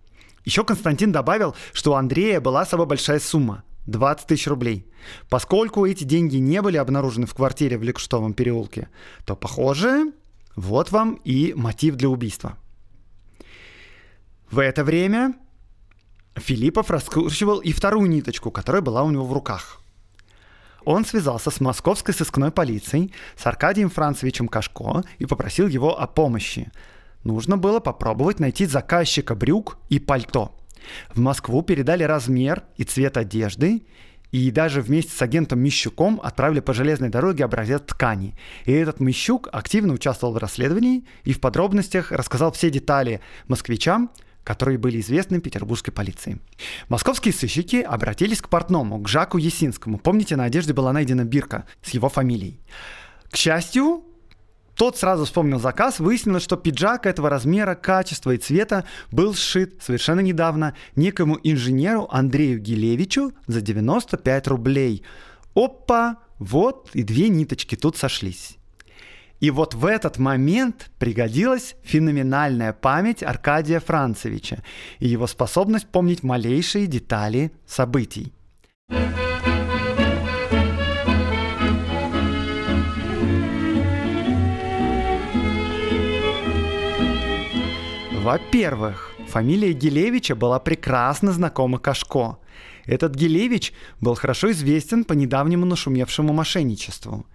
Еще 0.43 0.63
Константин 0.63 1.11
добавил, 1.11 1.55
что 1.73 1.91
у 1.91 1.95
Андрея 1.95 2.41
была 2.41 2.65
самая 2.65 2.87
большая 2.87 3.19
сумма– 3.19 3.63
20 3.87 4.27
тысяч 4.27 4.47
рублей. 4.47 4.87
Поскольку 5.29 5.85
эти 5.85 6.03
деньги 6.03 6.37
не 6.37 6.61
были 6.61 6.77
обнаружены 6.77 7.25
в 7.25 7.33
квартире 7.33 7.77
в 7.77 7.83
Лекштовом 7.83 8.33
переулке, 8.33 8.89
то, 9.25 9.35
похоже, 9.35 10.13
вот 10.55 10.91
вам 10.91 11.15
и 11.23 11.53
мотив 11.55 11.95
для 11.95 12.09
убийства. 12.09 12.57
В 14.49 14.59
это 14.59 14.83
время 14.83 15.33
Филиппов 16.35 16.91
раскручивал 16.91 17.59
и 17.59 17.71
вторую 17.71 18.09
ниточку, 18.09 18.51
которая 18.51 18.81
была 18.81 19.03
у 19.03 19.11
него 19.11 19.25
в 19.25 19.33
руках. 19.33 19.81
Он 20.83 21.05
связался 21.05 21.51
с 21.51 21.59
московской 21.59 22.13
сыскной 22.13 22.51
полицией, 22.51 23.13
с 23.37 23.45
Аркадием 23.45 23.89
Францевичем 23.89 24.47
Кашко 24.47 25.03
и 25.19 25.25
попросил 25.25 25.67
его 25.67 25.99
о 25.99 26.07
помощи– 26.07 26.71
нужно 27.23 27.57
было 27.57 27.79
попробовать 27.79 28.39
найти 28.39 28.65
заказчика 28.65 29.35
брюк 29.35 29.77
и 29.89 29.99
пальто. 29.99 30.55
В 31.13 31.19
Москву 31.19 31.61
передали 31.61 32.03
размер 32.03 32.63
и 32.77 32.83
цвет 32.83 33.17
одежды, 33.17 33.83
и 34.31 34.49
даже 34.49 34.81
вместе 34.81 35.11
с 35.11 35.21
агентом 35.21 35.59
Мищуком 35.59 36.19
отправили 36.23 36.61
по 36.61 36.73
железной 36.73 37.09
дороге 37.09 37.43
образец 37.43 37.81
ткани. 37.85 38.35
И 38.65 38.71
этот 38.71 38.99
Мищук 38.99 39.49
активно 39.51 39.93
участвовал 39.93 40.33
в 40.33 40.37
расследовании 40.37 41.05
и 41.23 41.33
в 41.33 41.41
подробностях 41.41 42.11
рассказал 42.11 42.51
все 42.53 42.69
детали 42.69 43.19
москвичам, 43.47 44.09
которые 44.43 44.77
были 44.77 44.99
известны 45.01 45.39
петербургской 45.39 45.93
полиции. 45.93 46.39
Московские 46.89 47.33
сыщики 47.33 47.75
обратились 47.75 48.41
к 48.41 48.49
портному, 48.49 48.99
к 48.99 49.07
Жаку 49.07 49.37
Есинскому. 49.37 49.99
Помните, 49.99 50.35
на 50.35 50.45
одежде 50.45 50.73
была 50.73 50.93
найдена 50.93 51.25
бирка 51.25 51.65
с 51.83 51.91
его 51.91 52.09
фамилией. 52.09 52.59
К 53.29 53.35
счастью, 53.35 54.03
тот 54.81 54.97
сразу 54.97 55.25
вспомнил 55.25 55.59
заказ, 55.59 55.99
выяснилось, 55.99 56.41
что 56.41 56.57
пиджак 56.57 57.05
этого 57.05 57.29
размера, 57.29 57.75
качества 57.75 58.31
и 58.31 58.39
цвета 58.39 58.83
был 59.11 59.35
сшит 59.35 59.79
совершенно 59.79 60.21
недавно 60.21 60.73
некому 60.95 61.37
инженеру 61.43 62.07
Андрею 62.09 62.59
Гилевичу 62.59 63.31
за 63.45 63.61
95 63.61 64.47
рублей. 64.47 65.03
Опа! 65.53 66.17
Вот 66.39 66.89
и 66.95 67.03
две 67.03 67.29
ниточки 67.29 67.75
тут 67.75 67.95
сошлись. 67.95 68.57
И 69.39 69.51
вот 69.51 69.75
в 69.75 69.85
этот 69.85 70.17
момент 70.17 70.89
пригодилась 70.97 71.75
феноменальная 71.83 72.73
память 72.73 73.21
Аркадия 73.21 73.79
Францевича 73.79 74.63
и 74.97 75.07
его 75.07 75.27
способность 75.27 75.89
помнить 75.89 76.23
малейшие 76.23 76.87
детали 76.87 77.51
событий. 77.67 78.33
Во-первых, 88.21 89.15
фамилия 89.29 89.73
Гилевича 89.73 90.35
была 90.35 90.59
прекрасно 90.59 91.31
знакома 91.31 91.79
Кашко. 91.79 92.37
Этот 92.85 93.15
Гилевич 93.15 93.73
был 93.99 94.13
хорошо 94.13 94.51
известен 94.51 95.05
по 95.05 95.13
недавнему 95.13 95.65
нашумевшему 95.65 96.31
мошенничеству. 96.31 97.25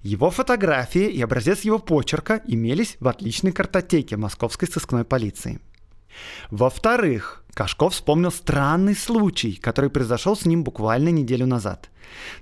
Его 0.00 0.30
фотографии 0.30 1.06
и 1.06 1.22
образец 1.22 1.60
его 1.60 1.78
почерка 1.78 2.42
имелись 2.44 2.96
в 2.98 3.06
отличной 3.06 3.52
картотеке 3.52 4.16
московской 4.16 4.66
сыскной 4.66 5.04
полиции. 5.04 5.60
Во-вторых, 6.50 7.41
Кашков 7.54 7.92
вспомнил 7.92 8.30
странный 8.30 8.94
случай, 8.94 9.58
который 9.60 9.90
произошел 9.90 10.36
с 10.36 10.46
ним 10.46 10.64
буквально 10.64 11.10
неделю 11.10 11.46
назад. 11.46 11.90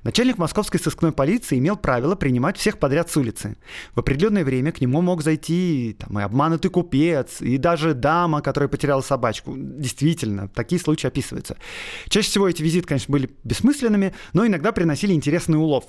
Начальник 0.03 0.39
московской 0.39 0.81
сыскной 0.81 1.13
полиции 1.13 1.59
имел 1.59 1.77
правило 1.77 2.15
принимать 2.15 2.57
всех 2.57 2.79
подряд 2.79 3.11
с 3.11 3.17
улицы. 3.17 3.57
В 3.95 4.01
определенное 4.01 4.45
время 4.45 4.73
к 4.73 4.81
нему 4.81 5.01
мог 5.03 5.23
зайти 5.23 5.97
там, 5.99 6.19
и 6.19 6.23
обманутый 6.23 6.71
купец, 6.71 7.41
и 7.41 7.57
даже 7.59 7.95
дама, 7.95 8.41
которая 8.41 8.69
потеряла 8.69 9.01
собачку. 9.01 9.55
Действительно, 9.57 10.49
такие 10.49 10.81
случаи 10.81 11.09
описываются. 11.09 11.57
Чаще 12.09 12.29
всего 12.29 12.49
эти 12.49 12.63
визиты, 12.63 12.87
конечно, 12.87 13.13
были 13.13 13.31
бессмысленными, 13.45 14.15
но 14.33 14.47
иногда 14.47 14.73
приносили 14.73 15.13
интересный 15.13 15.59
улов. 15.59 15.85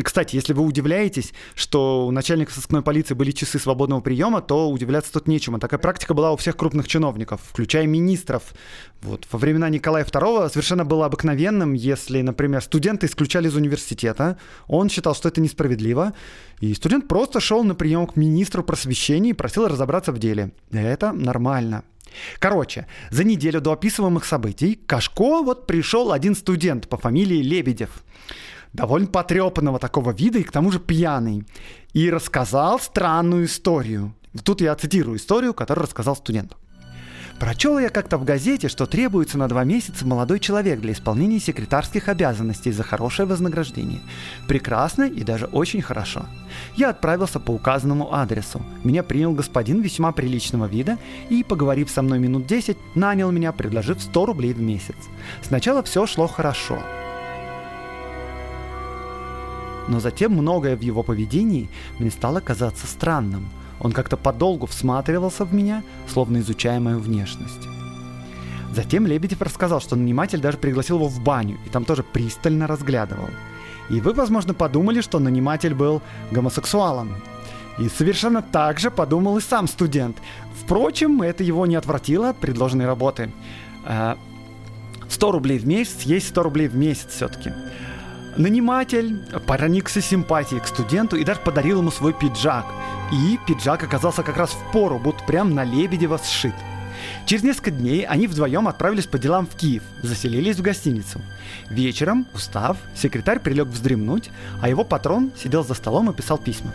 Кстати, 0.00 0.36
если 0.36 0.54
вы 0.54 0.62
удивляетесь, 0.62 1.34
что 1.54 2.06
у 2.06 2.10
начальника 2.10 2.52
сыскной 2.52 2.80
полиции 2.80 3.12
были 3.12 3.30
часы 3.30 3.58
свободного 3.58 4.00
приема, 4.00 4.40
то 4.40 4.70
удивляться 4.70 5.12
тут 5.12 5.28
нечему. 5.28 5.58
Такая 5.58 5.78
практика 5.78 6.14
была 6.14 6.32
у 6.32 6.36
всех 6.36 6.56
крупных 6.56 6.88
чиновников, 6.88 7.42
включая 7.46 7.86
министров. 7.86 8.54
Вот. 9.02 9.26
Во 9.30 9.38
времена 9.38 9.68
Николая 9.68 10.04
II 10.04 10.48
совершенно 10.48 10.86
было 10.86 11.04
обыкновенным, 11.04 11.74
если, 11.74 12.22
например, 12.22 12.62
студента 12.62 13.04
исключали 13.04 13.48
из 13.48 13.54
университета, 13.54 14.38
он 14.66 14.88
считал, 14.88 15.14
что 15.14 15.28
это 15.28 15.42
несправедливо, 15.42 16.14
и 16.60 16.72
студент 16.72 17.06
просто 17.06 17.40
шел 17.40 17.62
на 17.62 17.74
прием 17.74 18.06
к 18.06 18.16
министру 18.16 18.62
просвещения 18.62 19.30
и 19.30 19.34
просил 19.34 19.68
разобраться 19.68 20.12
в 20.12 20.18
деле. 20.18 20.52
Это 20.70 21.12
нормально. 21.12 21.84
Короче, 22.38 22.86
за 23.10 23.24
неделю 23.24 23.60
до 23.60 23.72
описываемых 23.72 24.24
событий 24.24 24.78
Кашко 24.86 25.42
вот 25.42 25.66
пришел 25.66 26.12
один 26.12 26.34
студент 26.34 26.88
по 26.88 26.96
фамилии 26.96 27.42
Лебедев 27.42 28.02
довольно 28.72 29.06
потрепанного 29.06 29.78
такого 29.78 30.12
вида 30.12 30.38
и 30.38 30.42
к 30.42 30.52
тому 30.52 30.70
же 30.70 30.80
пьяный, 30.80 31.44
и 31.92 32.10
рассказал 32.10 32.78
странную 32.78 33.46
историю. 33.46 34.14
Тут 34.44 34.60
я 34.60 34.74
цитирую 34.74 35.18
историю, 35.18 35.54
которую 35.54 35.84
рассказал 35.84 36.16
студент. 36.16 36.56
Прочел 37.42 37.76
я 37.80 37.88
как-то 37.88 38.18
в 38.18 38.24
газете, 38.24 38.68
что 38.68 38.86
требуется 38.86 39.36
на 39.36 39.48
два 39.48 39.64
месяца 39.64 40.06
молодой 40.06 40.38
человек 40.38 40.80
для 40.80 40.92
исполнения 40.92 41.40
секретарских 41.40 42.08
обязанностей 42.08 42.70
за 42.70 42.84
хорошее 42.84 43.26
вознаграждение. 43.26 44.00
Прекрасно 44.46 45.08
и 45.08 45.24
даже 45.24 45.46
очень 45.46 45.82
хорошо. 45.82 46.26
Я 46.76 46.90
отправился 46.90 47.40
по 47.40 47.50
указанному 47.50 48.14
адресу. 48.14 48.62
Меня 48.84 49.02
принял 49.02 49.32
господин 49.32 49.80
весьма 49.80 50.12
приличного 50.12 50.66
вида 50.66 50.98
и, 51.30 51.42
поговорив 51.42 51.90
со 51.90 52.02
мной 52.02 52.20
минут 52.20 52.46
10, 52.46 52.76
нанял 52.94 53.32
меня, 53.32 53.50
предложив 53.50 54.00
100 54.00 54.26
рублей 54.26 54.52
в 54.52 54.60
месяц. 54.60 54.94
Сначала 55.42 55.82
все 55.82 56.06
шло 56.06 56.28
хорошо. 56.28 56.78
Но 59.88 60.00
затем 60.00 60.32
многое 60.32 60.76
в 60.76 60.80
его 60.80 61.02
поведении 61.02 61.68
мне 61.98 62.10
стало 62.10 62.40
казаться 62.40 62.86
странным– 62.86 63.48
он 63.82 63.90
как-то 63.90 64.16
подолгу 64.16 64.66
всматривался 64.66 65.44
в 65.44 65.52
меня, 65.52 65.82
словно 66.06 66.38
изучая 66.38 66.78
мою 66.78 67.00
внешность. 67.00 67.66
Затем 68.72 69.06
Лебедев 69.06 69.42
рассказал, 69.42 69.80
что 69.80 69.96
наниматель 69.96 70.40
даже 70.40 70.56
пригласил 70.56 70.96
его 70.96 71.08
в 71.08 71.20
баню 71.20 71.58
и 71.66 71.68
там 71.68 71.84
тоже 71.84 72.04
пристально 72.04 72.68
разглядывал. 72.68 73.28
И 73.90 74.00
вы, 74.00 74.12
возможно, 74.12 74.54
подумали, 74.54 75.00
что 75.00 75.18
наниматель 75.18 75.74
был 75.74 76.00
гомосексуалом. 76.30 77.16
И 77.78 77.88
совершенно 77.88 78.40
так 78.40 78.78
же 78.78 78.90
подумал 78.90 79.38
и 79.38 79.40
сам 79.40 79.66
студент. 79.66 80.16
Впрочем, 80.62 81.20
это 81.20 81.42
его 81.42 81.66
не 81.66 81.74
отвратило 81.74 82.30
от 82.30 82.36
предложенной 82.36 82.86
работы. 82.86 83.32
100 85.08 85.28
э, 85.28 85.30
рублей 85.32 85.58
в 85.58 85.66
месяц 85.66 86.02
есть 86.02 86.28
100 86.28 86.42
рублей 86.42 86.68
в 86.68 86.76
месяц 86.76 87.08
все-таки. 87.16 87.52
Наниматель 88.36 89.18
проникся 89.46 90.00
симпатией 90.00 90.60
к 90.60 90.66
студенту 90.66 91.16
и 91.16 91.24
даже 91.24 91.40
подарил 91.40 91.80
ему 91.80 91.90
свой 91.90 92.14
пиджак. 92.14 92.64
И 93.12 93.38
пиджак 93.46 93.82
оказался 93.82 94.22
как 94.22 94.38
раз 94.38 94.50
в 94.50 94.72
пору, 94.72 94.98
будто 94.98 95.22
прям 95.24 95.54
на 95.54 95.64
Лебедева 95.64 96.18
сшит. 96.18 96.54
Через 97.26 97.42
несколько 97.42 97.70
дней 97.70 98.04
они 98.06 98.26
вдвоем 98.26 98.68
отправились 98.68 99.06
по 99.06 99.18
делам 99.18 99.46
в 99.46 99.56
Киев, 99.56 99.82
заселились 100.02 100.56
в 100.56 100.62
гостиницу. 100.62 101.20
Вечером, 101.68 102.26
устав, 102.32 102.76
секретарь 102.94 103.40
прилег 103.40 103.68
вздремнуть, 103.68 104.30
а 104.60 104.68
его 104.68 104.84
патрон 104.84 105.32
сидел 105.36 105.64
за 105.64 105.74
столом 105.74 106.10
и 106.10 106.14
писал 106.14 106.38
письма. 106.38 106.72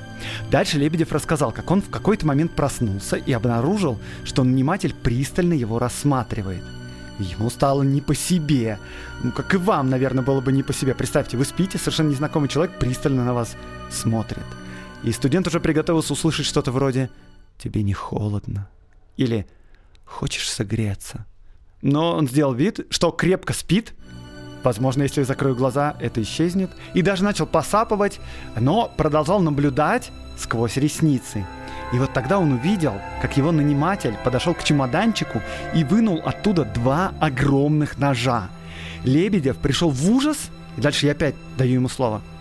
Дальше 0.52 0.78
Лебедев 0.78 1.12
рассказал, 1.12 1.52
как 1.52 1.70
он 1.72 1.82
в 1.82 1.90
какой-то 1.90 2.26
момент 2.26 2.52
проснулся 2.52 3.16
и 3.16 3.32
обнаружил, 3.32 4.00
что 4.26 4.44
наниматель 4.44 4.94
пристально 4.94 5.54
его 5.54 5.80
рассматривает. 5.80 6.64
Ему 7.20 7.50
стало 7.50 7.82
не 7.82 8.02
по 8.02 8.14
себе. 8.14 8.80
Ну, 9.24 9.32
как 9.32 9.54
и 9.54 9.58
вам, 9.58 9.90
наверное, 9.90 10.24
было 10.24 10.40
бы 10.40 10.52
не 10.52 10.62
по 10.62 10.74
себе. 10.74 10.94
Представьте, 10.94 11.36
вы 11.36 11.46
спите, 11.46 11.78
совершенно 11.78 12.10
незнакомый 12.10 12.48
человек 12.48 12.78
пристально 12.78 13.26
на 13.26 13.34
вас 13.34 13.56
смотрит. 13.90 14.46
И 15.04 15.12
студент 15.12 15.48
уже 15.48 15.60
приготовился 15.60 16.14
услышать 16.14 16.46
что-то 16.46 16.72
вроде 16.72 17.10
«Тебе 17.58 17.82
не 17.82 17.94
холодно» 17.94 18.70
или 19.16 19.48
«Хочешь 20.06 20.50
согреться?». 20.50 21.26
Но 21.82 22.16
он 22.16 22.28
сделал 22.28 22.54
вид, 22.54 22.82
что 22.90 23.12
крепко 23.12 23.54
спит. 23.54 23.94
Возможно, 24.64 25.04
если 25.04 25.22
я 25.22 25.26
закрою 25.26 25.56
глаза, 25.56 25.96
это 26.00 26.22
исчезнет. 26.22 26.72
И 26.94 27.02
даже 27.02 27.24
начал 27.24 27.48
посапывать, 27.48 28.20
но 28.60 28.92
продолжал 28.96 29.40
наблюдать 29.40 30.12
сквозь 30.38 30.78
ресницы– 30.78 31.46
и 31.94 32.00
вот 32.00 32.14
тогда 32.14 32.40
он 32.40 32.54
увидел, 32.54 32.94
как 33.22 33.38
его 33.38 33.52
наниматель 33.52 34.16
подошел 34.24 34.54
к 34.54 34.64
чемоданчику 34.64 35.42
и 35.74 35.84
вынул 35.84 36.22
оттуда 36.24 36.66
два 36.66 37.14
огромных 37.20 37.98
ножа. 37.98 38.50
Лебедев 39.04 39.58
пришел 39.58 39.90
в 39.90 40.10
ужас, 40.10 40.50
и 40.78 40.82
дальше 40.82 41.06
я 41.06 41.14
опять 41.14 41.36
даю 41.58 41.76
ему 41.76 41.90
слово– 41.90 42.22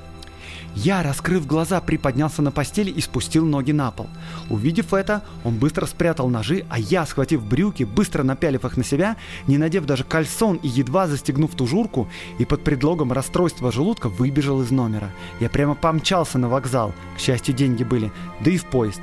я, 0.77 1.03
раскрыв 1.03 1.47
глаза, 1.47 1.81
приподнялся 1.81 2.43
на 2.43 2.53
постели 2.53 2.91
и 2.91 3.01
спустил 3.01 3.47
ноги 3.47 3.73
на 3.73 3.91
пол. 3.91 4.09
Увидев 4.51 4.93
это, 4.93 5.23
он 5.43 5.57
быстро 5.57 5.87
спрятал 5.87 6.29
ножи, 6.29 6.67
а 6.69 6.79
я, 6.79 7.07
схватив 7.07 7.43
брюки, 7.43 7.85
быстро 7.85 8.23
напялив 8.23 8.63
их 8.67 8.77
на 8.77 8.85
себя, 8.85 9.17
не 9.47 9.57
надев 9.57 9.87
даже 9.87 10.05
кальсон 10.05 10.57
и 10.57 10.69
едва 10.69 11.07
застегнув 11.07 11.55
тужурку, 11.55 12.09
и 12.39 12.45
под 12.45 12.63
предлогом 12.63 13.13
расстройства 13.13 13.73
желудка 13.73 14.11
выбежал 14.11 14.61
из 14.61 14.71
номера. 14.71 15.11
Я 15.41 15.49
прямо 15.49 15.75
помчался 15.75 16.37
на 16.37 16.51
вокзал, 16.51 16.93
к 17.17 17.21
счастью, 17.21 17.55
деньги 17.55 17.83
были, 17.83 18.13
да 18.41 18.51
и 18.51 18.59
в 18.59 18.67
поезд. 18.67 19.01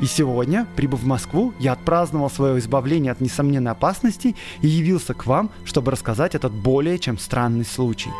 И 0.00 0.04
сегодня, 0.04 0.66
прибыв 0.76 1.00
в 1.00 1.06
Москву, 1.06 1.54
я 1.58 1.72
отпраздновал 1.72 2.28
свое 2.28 2.58
избавление 2.58 3.12
от 3.12 3.20
несомненной 3.22 3.72
опасности 3.72 4.36
и 4.60 4.66
явился 4.66 5.14
к 5.14 5.24
вам, 5.24 5.50
чтобы 5.64 5.90
рассказать 5.90 6.34
этот 6.34 6.52
более 6.52 6.98
чем 6.98 7.18
странный 7.18 7.64
случай. 7.64 8.10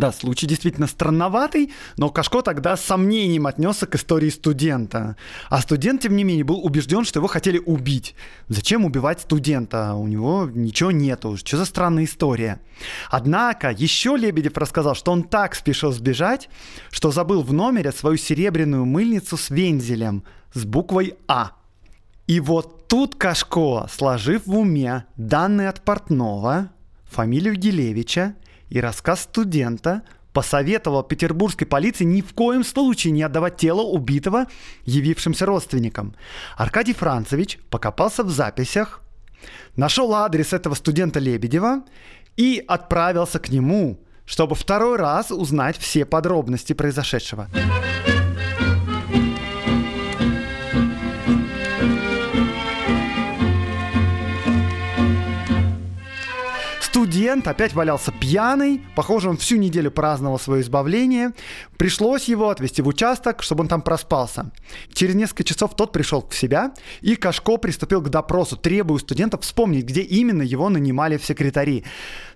Да, 0.00 0.12
случай 0.12 0.46
действительно 0.46 0.86
странноватый, 0.86 1.74
но 1.98 2.08
Кашко 2.08 2.40
тогда 2.40 2.74
с 2.78 2.80
сомнением 2.82 3.46
отнесся 3.46 3.86
к 3.86 3.96
истории 3.96 4.30
студента. 4.30 5.14
А 5.50 5.60
студент, 5.60 6.00
тем 6.00 6.16
не 6.16 6.24
менее, 6.24 6.42
был 6.42 6.64
убежден, 6.64 7.04
что 7.04 7.18
его 7.18 7.26
хотели 7.26 7.58
убить. 7.58 8.14
Зачем 8.48 8.86
убивать 8.86 9.20
студента? 9.20 9.92
У 9.92 10.06
него 10.06 10.48
ничего 10.50 10.90
нету. 10.90 11.36
Что 11.36 11.58
за 11.58 11.66
странная 11.66 12.04
история? 12.04 12.62
Однако 13.10 13.72
еще 13.72 14.16
Лебедев 14.16 14.56
рассказал, 14.56 14.94
что 14.94 15.12
он 15.12 15.22
так 15.22 15.54
спешил 15.54 15.92
сбежать, 15.92 16.48
что 16.90 17.10
забыл 17.10 17.42
в 17.42 17.52
номере 17.52 17.92
свою 17.92 18.16
серебряную 18.16 18.86
мыльницу 18.86 19.36
с 19.36 19.50
вензелем 19.50 20.24
с 20.54 20.64
буквой 20.64 21.12
«А». 21.28 21.50
И 22.26 22.40
вот 22.40 22.88
тут 22.88 23.16
Кашко, 23.16 23.86
сложив 23.92 24.46
в 24.46 24.56
уме 24.56 25.04
данные 25.18 25.68
от 25.68 25.82
портного, 25.82 26.70
фамилию 27.04 27.54
Гелевича 27.54 28.34
и 28.70 28.80
рассказ 28.80 29.22
студента 29.22 30.02
посоветовал 30.32 31.02
петербургской 31.02 31.66
полиции 31.66 32.04
ни 32.04 32.20
в 32.20 32.32
коем 32.34 32.64
случае 32.64 33.12
не 33.12 33.22
отдавать 33.22 33.56
тело 33.56 33.82
убитого 33.82 34.46
явившимся 34.84 35.44
родственникам. 35.44 36.14
Аркадий 36.56 36.94
Францевич 36.94 37.58
покопался 37.68 38.22
в 38.22 38.30
записях, 38.30 39.02
нашел 39.76 40.14
адрес 40.14 40.52
этого 40.52 40.74
студента 40.74 41.18
Лебедева 41.18 41.82
и 42.36 42.64
отправился 42.66 43.38
к 43.40 43.50
нему, 43.50 43.98
чтобы 44.24 44.54
второй 44.54 44.96
раз 44.96 45.32
узнать 45.32 45.76
все 45.76 46.04
подробности 46.04 46.72
произошедшего. 46.72 47.48
Студент 57.20 57.46
опять 57.48 57.74
валялся 57.74 58.12
пьяный, 58.12 58.82
похоже, 58.96 59.28
он 59.28 59.36
всю 59.36 59.56
неделю 59.56 59.90
праздновал 59.90 60.38
свое 60.38 60.62
избавление. 60.62 61.32
Пришлось 61.76 62.24
его 62.24 62.48
отвезти 62.48 62.80
в 62.80 62.88
участок, 62.88 63.42
чтобы 63.42 63.60
он 63.60 63.68
там 63.68 63.82
проспался. 63.82 64.50
Через 64.94 65.14
несколько 65.16 65.44
часов 65.44 65.76
тот 65.76 65.92
пришел 65.92 66.26
в 66.26 66.34
себя, 66.34 66.72
и 67.02 67.16
Кашко 67.16 67.58
приступил 67.58 68.00
к 68.00 68.08
допросу, 68.08 68.56
требуя 68.56 68.96
у 68.96 68.98
студента 68.98 69.36
вспомнить, 69.36 69.84
где 69.84 70.00
именно 70.00 70.40
его 70.40 70.70
нанимали 70.70 71.18
в 71.18 71.24
секретари. 71.26 71.84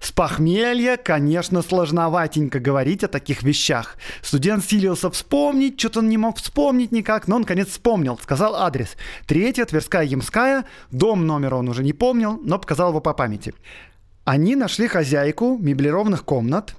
С 0.01 0.13
похмелья, 0.13 0.99
конечно, 0.99 1.63
сложноватенько 1.63 2.61
говорить 2.61 3.05
о 3.05 3.09
таких 3.09 3.43
вещах. 3.43 3.97
Студент 4.21 4.67
силился 4.67 5.11
вспомнить, 5.11 5.81
что-то 5.81 6.01
он 6.01 6.11
не 6.11 6.19
мог 6.19 6.37
вспомнить 6.37 6.93
никак, 6.93 7.27
но 7.27 7.37
он, 7.37 7.43
наконец, 7.43 7.69
вспомнил. 7.69 8.19
Сказал 8.23 8.55
адрес. 8.55 8.97
Третья, 9.27 9.65
Тверская, 9.65 10.05
Ямская. 10.05 10.67
Дом 10.91 11.27
номера 11.27 11.57
он 11.57 11.71
уже 11.71 11.83
не 11.83 11.95
помнил, 11.95 12.39
но 12.45 12.59
показал 12.59 12.91
его 12.91 13.01
по 13.01 13.15
памяти. 13.15 13.55
Они 14.25 14.57
нашли 14.57 14.89
хозяйку 14.89 15.59
меблированных 15.59 16.25
комнат, 16.25 16.75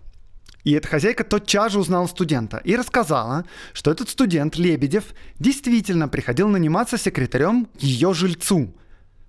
и 0.63 0.71
эта 0.71 0.87
хозяйка 0.87 1.23
тотчас 1.23 1.73
же 1.73 1.79
узнала 1.79 2.07
студента 2.07 2.57
и 2.57 2.75
рассказала, 2.75 3.45
что 3.71 3.91
этот 3.91 4.09
студент 4.09 4.57
Лебедев 4.57 5.13
действительно 5.37 6.07
приходил 6.07 6.49
наниматься 6.49 6.97
секретарем 6.97 7.67
ее 7.77 8.15
жильцу 8.15 8.73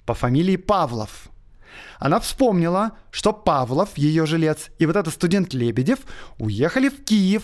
по 0.07 0.15
фамилии 0.15 0.57
Павлов. 0.57 1.29
Она 1.99 2.19
вспомнила, 2.21 2.93
что 3.11 3.35
Павлов, 3.35 3.99
ее 3.99 4.25
жилец, 4.25 4.71
и 4.79 4.87
вот 4.87 4.97
этот 4.97 5.13
студент 5.13 5.53
Лебедев 5.53 5.99
уехали 6.39 6.89
в 6.89 7.05
Киев 7.05 7.43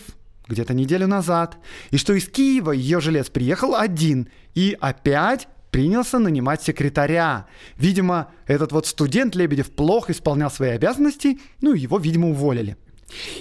где-то 0.49 0.73
неделю 0.73 1.07
назад, 1.07 1.59
и 1.91 1.99
что 1.99 2.15
из 2.15 2.29
Киева 2.29 2.73
ее 2.73 3.01
жилец 3.03 3.29
приехал 3.29 3.75
один 3.75 4.29
и 4.55 4.77
опять 4.81 5.49
принялся 5.73 6.21
нанимать 6.21 6.63
секретаря. 6.63 7.47
Видимо, 7.77 8.29
этот 8.47 8.71
вот 8.71 8.87
студент 8.87 9.35
Лебедев 9.35 9.73
плохо 9.73 10.13
исполнял 10.13 10.51
свои 10.51 10.71
обязанности, 10.71 11.41
ну, 11.61 11.73
его, 11.73 11.99
видимо, 11.99 12.29
уволили. 12.29 12.77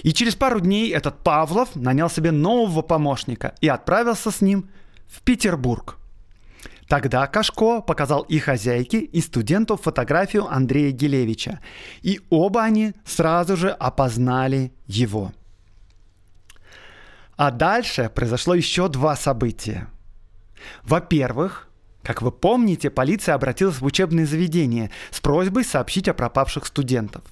И 0.02 0.12
через 0.12 0.34
пару 0.34 0.60
дней 0.60 0.90
этот 0.90 1.22
Павлов 1.22 1.76
нанял 1.76 2.10
себе 2.10 2.32
нового 2.32 2.82
помощника 2.82 3.54
и 3.60 3.68
отправился 3.68 4.30
с 4.30 4.40
ним 4.40 4.68
в 5.06 5.20
Петербург. 5.22 5.98
Тогда 6.88 7.26
Кашко 7.26 7.80
показал 7.80 8.22
и 8.22 8.38
хозяйке, 8.38 9.00
и 9.00 9.20
студенту 9.20 9.76
фотографию 9.76 10.46
Андрея 10.52 10.90
Гелевича. 10.90 11.60
И 12.02 12.20
оба 12.28 12.64
они 12.64 12.92
сразу 13.04 13.56
же 13.56 13.70
опознали 13.70 14.72
его. 14.86 15.32
А 17.36 17.50
дальше 17.50 18.10
произошло 18.14 18.54
еще 18.54 18.88
два 18.88 19.16
события. 19.16 19.88
Во-первых, 20.82 21.68
как 22.02 22.22
вы 22.22 22.32
помните, 22.32 22.90
полиция 22.90 23.34
обратилась 23.34 23.80
в 23.80 23.84
учебное 23.84 24.26
заведение 24.26 24.90
с 25.10 25.20
просьбой 25.20 25.64
сообщить 25.64 26.08
о 26.08 26.14
пропавших 26.14 26.66
студентов. 26.66 27.22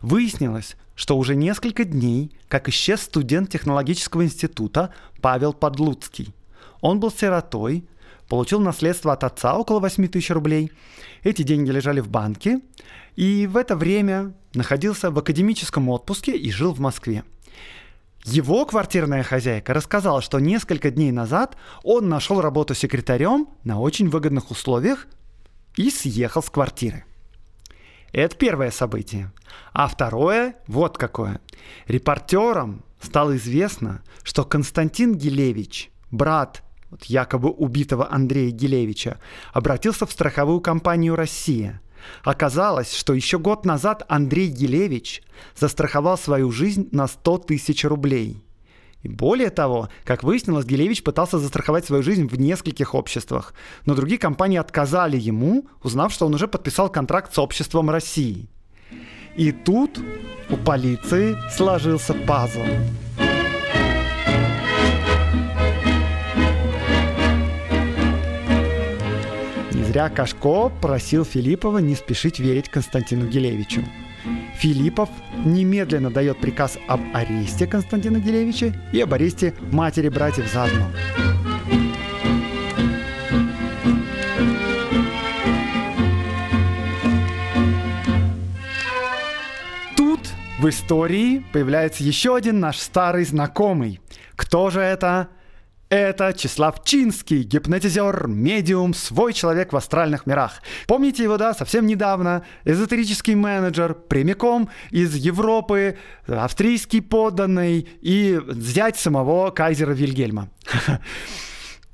Выяснилось, 0.00 0.76
что 0.94 1.16
уже 1.16 1.34
несколько 1.34 1.84
дней, 1.84 2.30
как 2.48 2.68
исчез 2.68 3.02
студент 3.02 3.50
технологического 3.50 4.24
института 4.24 4.92
Павел 5.20 5.52
Подлуцкий. 5.52 6.34
Он 6.80 7.00
был 7.00 7.10
сиротой, 7.10 7.84
получил 8.28 8.60
наследство 8.60 9.12
от 9.12 9.24
отца 9.24 9.56
около 9.56 9.80
8 9.80 10.06
тысяч 10.08 10.30
рублей. 10.30 10.70
Эти 11.22 11.42
деньги 11.42 11.70
лежали 11.70 12.00
в 12.00 12.08
банке, 12.08 12.60
и 13.16 13.46
в 13.46 13.56
это 13.56 13.76
время 13.76 14.32
находился 14.54 15.10
в 15.10 15.18
академическом 15.18 15.88
отпуске 15.88 16.36
и 16.36 16.50
жил 16.50 16.72
в 16.72 16.80
Москве. 16.80 17.24
Его 18.24 18.66
квартирная 18.66 19.22
хозяйка 19.22 19.72
рассказала, 19.72 20.20
что 20.20 20.38
несколько 20.40 20.90
дней 20.90 21.10
назад 21.10 21.56
он 21.82 22.08
нашел 22.08 22.40
работу 22.40 22.74
секретарем 22.74 23.48
на 23.64 23.80
очень 23.80 24.08
выгодных 24.08 24.50
условиях 24.50 25.06
и 25.76 25.90
съехал 25.90 26.42
с 26.42 26.50
квартиры. 26.50 27.04
Это 28.12 28.36
первое 28.36 28.70
событие. 28.70 29.32
А 29.72 29.88
второе 29.88 30.56
вот 30.66 30.98
какое. 30.98 31.40
Репортерам 31.86 32.84
стало 33.00 33.36
известно, 33.36 34.02
что 34.22 34.44
Константин 34.44 35.14
Гилевич, 35.14 35.90
брат 36.10 36.62
вот 36.90 37.04
якобы 37.04 37.50
убитого 37.50 38.12
Андрея 38.12 38.50
Гилевича, 38.50 39.18
обратился 39.52 40.06
в 40.06 40.12
страховую 40.12 40.60
компанию 40.60 41.14
«Россия», 41.14 41.80
Оказалось, 42.22 42.94
что 42.94 43.14
еще 43.14 43.38
год 43.38 43.64
назад 43.64 44.04
Андрей 44.08 44.48
Гилевич 44.48 45.22
застраховал 45.56 46.18
свою 46.18 46.50
жизнь 46.50 46.88
на 46.92 47.06
100 47.06 47.38
тысяч 47.38 47.84
рублей. 47.84 48.42
И 49.02 49.08
более 49.08 49.50
того, 49.50 49.88
как 50.04 50.22
выяснилось, 50.22 50.66
Гилевич 50.66 51.02
пытался 51.02 51.38
застраховать 51.38 51.86
свою 51.86 52.02
жизнь 52.02 52.28
в 52.28 52.38
нескольких 52.38 52.94
обществах, 52.94 53.54
но 53.86 53.94
другие 53.94 54.18
компании 54.18 54.58
отказали 54.58 55.16
ему, 55.16 55.66
узнав, 55.82 56.12
что 56.12 56.26
он 56.26 56.34
уже 56.34 56.48
подписал 56.48 56.90
контракт 56.90 57.34
с 57.34 57.38
обществом 57.38 57.88
России. 57.88 58.48
И 59.36 59.52
тут 59.52 59.98
у 60.50 60.56
полиции 60.56 61.38
сложился 61.50 62.12
пазл. 62.12 62.60
Зря 69.90 70.08
Кашко 70.08 70.68
просил 70.80 71.24
Филиппова 71.24 71.78
не 71.78 71.96
спешить 71.96 72.38
верить 72.38 72.68
Константину 72.68 73.26
Гилевичу. 73.26 73.82
Филиппов 74.54 75.08
немедленно 75.44 76.10
дает 76.10 76.38
приказ 76.38 76.78
об 76.86 77.00
аресте 77.12 77.66
Константина 77.66 78.18
Гилевича 78.18 78.72
и 78.92 79.00
об 79.00 79.12
аресте 79.12 79.52
матери 79.72 80.08
братьев 80.08 80.48
заодно. 80.52 80.86
Тут 89.96 90.20
в 90.60 90.68
истории 90.68 91.44
появляется 91.52 92.04
еще 92.04 92.36
один 92.36 92.60
наш 92.60 92.78
старый 92.78 93.24
знакомый. 93.24 93.98
Кто 94.36 94.70
же 94.70 94.78
это? 94.78 95.30
Это 95.90 96.32
Числав 96.32 96.84
Чинский, 96.84 97.42
гипнотизер, 97.42 98.28
медиум, 98.28 98.94
свой 98.94 99.32
человек 99.32 99.72
в 99.72 99.76
астральных 99.76 100.24
мирах. 100.24 100.62
Помните 100.86 101.24
его, 101.24 101.36
да, 101.36 101.52
совсем 101.52 101.84
недавно? 101.84 102.44
Эзотерический 102.64 103.34
менеджер, 103.34 103.94
прямиком 103.94 104.70
из 104.90 105.16
Европы, 105.16 105.98
австрийский 106.28 107.02
подданный 107.02 107.88
и 108.02 108.40
зять 108.50 108.98
самого 108.98 109.50
кайзера 109.50 109.90
Вильгельма. 109.90 110.48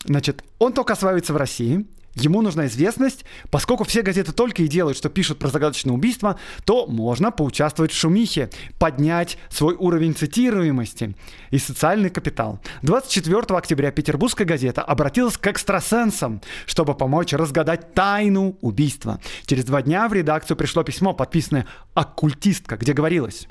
Значит, 0.04 0.44
он 0.58 0.74
только 0.74 0.92
осваивается 0.92 1.32
в 1.32 1.38
России, 1.38 1.86
ему 2.16 2.42
нужна 2.42 2.66
известность, 2.66 3.24
поскольку 3.50 3.84
все 3.84 4.02
газеты 4.02 4.32
только 4.32 4.62
и 4.62 4.68
делают, 4.68 4.98
что 4.98 5.08
пишут 5.08 5.38
про 5.38 5.48
загадочное 5.48 5.94
убийство, 5.94 6.38
то 6.64 6.86
можно 6.86 7.30
поучаствовать 7.30 7.92
в 7.92 7.96
шумихе, 7.96 8.50
поднять 8.78 9.38
свой 9.50 9.74
уровень 9.74 10.14
цитируемости 10.14 11.14
и 11.50 11.58
социальный 11.58 12.10
капитал. 12.10 12.60
24 12.82 13.38
октября 13.56 13.90
Петербургская 13.90 14.46
газета 14.46 14.82
обратилась 14.82 15.36
к 15.36 15.46
экстрасенсам, 15.46 16.40
чтобы 16.66 16.94
помочь 16.94 17.32
разгадать 17.32 17.94
тайну 17.94 18.56
убийства. 18.60 19.20
Через 19.46 19.64
два 19.64 19.82
дня 19.82 20.08
в 20.08 20.12
редакцию 20.12 20.56
пришло 20.56 20.82
письмо, 20.82 21.12
подписанное 21.12 21.66
«Оккультистка», 21.94 22.76
где 22.76 22.92
говорилось 22.92 23.46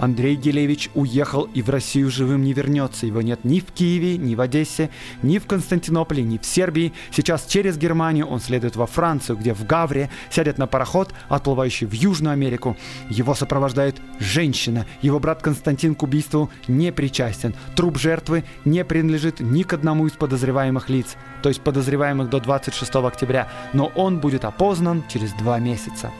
Андрей 0.00 0.34
Гелевич 0.34 0.88
уехал 0.94 1.42
и 1.52 1.60
в 1.60 1.68
Россию 1.68 2.10
живым 2.10 2.42
не 2.42 2.54
вернется. 2.54 3.06
Его 3.06 3.20
нет 3.20 3.44
ни 3.44 3.60
в 3.60 3.66
Киеве, 3.66 4.16
ни 4.16 4.34
в 4.34 4.40
Одессе, 4.40 4.88
ни 5.22 5.36
в 5.36 5.46
Константинополе, 5.46 6.22
ни 6.22 6.38
в 6.38 6.46
Сербии. 6.46 6.94
Сейчас 7.10 7.44
через 7.44 7.76
Германию 7.76 8.26
он 8.26 8.40
следует 8.40 8.76
во 8.76 8.86
Францию, 8.86 9.36
где 9.36 9.52
в 9.52 9.66
Гавре 9.66 10.08
сядет 10.30 10.56
на 10.56 10.66
пароход, 10.66 11.12
отплывающий 11.28 11.86
в 11.86 11.92
Южную 11.92 12.32
Америку. 12.32 12.78
Его 13.10 13.34
сопровождает 13.34 14.00
женщина. 14.18 14.86
Его 15.02 15.20
брат 15.20 15.42
Константин 15.42 15.94
к 15.94 16.02
убийству 16.02 16.50
не 16.66 16.92
причастен. 16.92 17.54
Труп 17.76 17.98
жертвы 17.98 18.44
не 18.64 18.86
принадлежит 18.86 19.40
ни 19.40 19.64
к 19.64 19.74
одному 19.74 20.06
из 20.06 20.12
подозреваемых 20.12 20.88
лиц, 20.88 21.16
то 21.42 21.50
есть 21.50 21.60
подозреваемых 21.60 22.30
до 22.30 22.40
26 22.40 22.94
октября, 22.94 23.48
но 23.74 23.92
он 23.94 24.18
будет 24.18 24.46
опознан 24.46 25.04
через 25.10 25.32
два 25.34 25.58
месяца. 25.58 26.10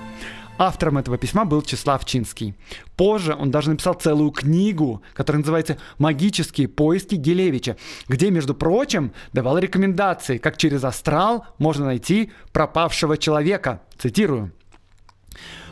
Автором 0.62 0.98
этого 0.98 1.16
письма 1.16 1.46
был 1.46 1.62
Числав 1.62 2.04
Чинский. 2.04 2.54
Позже 2.94 3.34
он 3.34 3.50
даже 3.50 3.70
написал 3.70 3.94
целую 3.94 4.30
книгу, 4.30 5.00
которая 5.14 5.40
называется 5.40 5.78
«Магические 5.96 6.68
поиски 6.68 7.14
Гелевича», 7.14 7.78
где, 8.08 8.30
между 8.30 8.54
прочим, 8.54 9.14
давал 9.32 9.56
рекомендации, 9.56 10.36
как 10.36 10.58
через 10.58 10.84
астрал 10.84 11.46
можно 11.56 11.86
найти 11.86 12.30
пропавшего 12.52 13.16
человека. 13.16 13.80
Цитирую. 13.96 14.52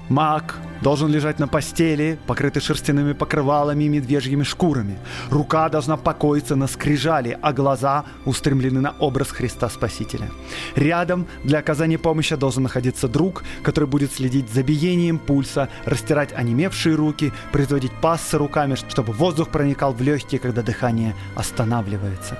Маг 0.08 0.56
должен 0.82 1.08
лежать 1.08 1.38
на 1.38 1.48
постели, 1.48 2.18
покрытый 2.26 2.60
шерстяными 2.60 3.12
покрывалами 3.12 3.84
и 3.84 3.88
медвежьими 3.88 4.42
шкурами. 4.42 4.98
Рука 5.30 5.68
должна 5.68 5.96
покоиться 5.96 6.56
на 6.56 6.66
скрижали, 6.66 7.38
а 7.42 7.52
глаза 7.52 8.04
устремлены 8.24 8.80
на 8.80 8.94
образ 8.98 9.30
Христа 9.30 9.68
Спасителя. 9.68 10.30
Рядом 10.76 11.26
для 11.44 11.58
оказания 11.58 11.98
помощи 11.98 12.36
должен 12.36 12.62
находиться 12.62 13.08
друг, 13.08 13.44
который 13.62 13.88
будет 13.88 14.12
следить 14.12 14.50
за 14.50 14.62
биением 14.62 15.18
пульса, 15.18 15.68
растирать 15.84 16.32
онемевшие 16.32 16.94
руки, 16.94 17.32
производить 17.52 17.92
пассы 18.00 18.38
руками, 18.38 18.76
чтобы 18.76 19.12
воздух 19.12 19.48
проникал 19.48 19.92
в 19.92 20.00
легкие, 20.00 20.40
когда 20.40 20.62
дыхание 20.62 21.14
останавливается. 21.34 22.38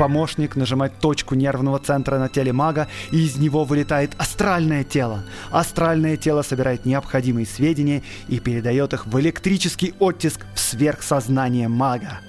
Помощник 0.00 0.56
нажимает 0.56 0.98
точку 0.98 1.34
нервного 1.34 1.78
центра 1.78 2.18
на 2.18 2.30
теле 2.30 2.54
мага, 2.54 2.88
и 3.10 3.22
из 3.22 3.36
него 3.36 3.64
вылетает 3.64 4.12
астральное 4.16 4.82
тело. 4.82 5.24
Астральное 5.50 6.16
тело 6.16 6.40
собирает 6.40 6.86
необходимые 6.86 7.44
сведения 7.44 8.02
и 8.26 8.40
передает 8.40 8.94
их 8.94 9.06
в 9.06 9.20
электрический 9.20 9.92
оттиск 9.98 10.46
в 10.54 10.58
сверхсознание 10.58 11.68
мага. 11.68 12.20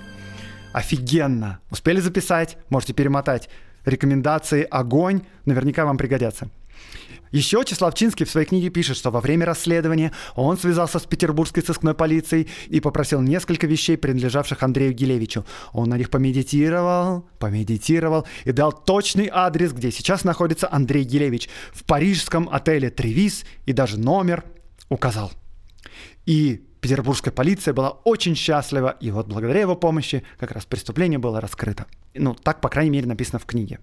Офигенно! 0.74 1.60
Успели 1.70 2.02
записать? 2.02 2.58
Можете 2.68 2.92
перемотать. 2.92 3.48
Рекомендации 3.86 4.68
«Огонь» 4.70 5.22
наверняка 5.46 5.86
вам 5.86 5.98
пригодятся. 5.98 6.50
Еще 7.32 7.64
Числавчинский 7.66 8.26
в 8.26 8.30
своей 8.30 8.46
книге 8.46 8.70
пишет, 8.70 8.98
что 8.98 9.10
во 9.10 9.22
время 9.22 9.46
расследования 9.46 10.12
он 10.36 10.58
связался 10.58 11.00
с 11.00 11.04
петербургской 11.04 11.64
сыскной 11.64 11.94
полицией 11.94 12.50
и 12.68 12.82
попросил 12.82 13.22
несколько 13.22 13.68
вещей, 13.68 13.98
принадлежавших 13.98 14.62
Андрею 14.64 14.94
Гилевичу. 14.94 15.46
Он 15.72 15.90
на 15.90 15.98
них 15.98 16.10
помедитировал, 16.10 17.26
помедитировал 17.40 18.28
и 18.44 18.52
дал 18.52 18.74
точный 18.74 19.30
адрес, 19.32 19.72
где 19.72 19.92
сейчас 19.92 20.26
находится 20.26 20.68
Андрей 20.70 21.04
Гилевич, 21.04 21.50
в 21.74 21.86
парижском 21.86 22.50
отеле 22.52 22.90
«Тревис» 22.90 23.46
и 23.66 23.72
даже 23.72 23.98
номер 23.98 24.44
указал. 24.90 25.32
И 26.26 26.62
петербургская 26.82 27.34
полиция 27.34 27.74
была 27.74 27.92
очень 27.92 28.36
счастлива, 28.36 28.98
и 29.00 29.10
вот 29.12 29.28
благодаря 29.28 29.62
его 29.62 29.76
помощи 29.76 30.24
как 30.38 30.52
раз 30.52 30.66
преступление 30.66 31.20
было 31.20 31.40
раскрыто. 31.40 31.86
Ну, 32.14 32.34
так, 32.36 32.60
по 32.60 32.68
крайней 32.68 32.92
мере, 32.92 33.08
написано 33.08 33.40
в 33.40 33.46
книге. 33.46 33.80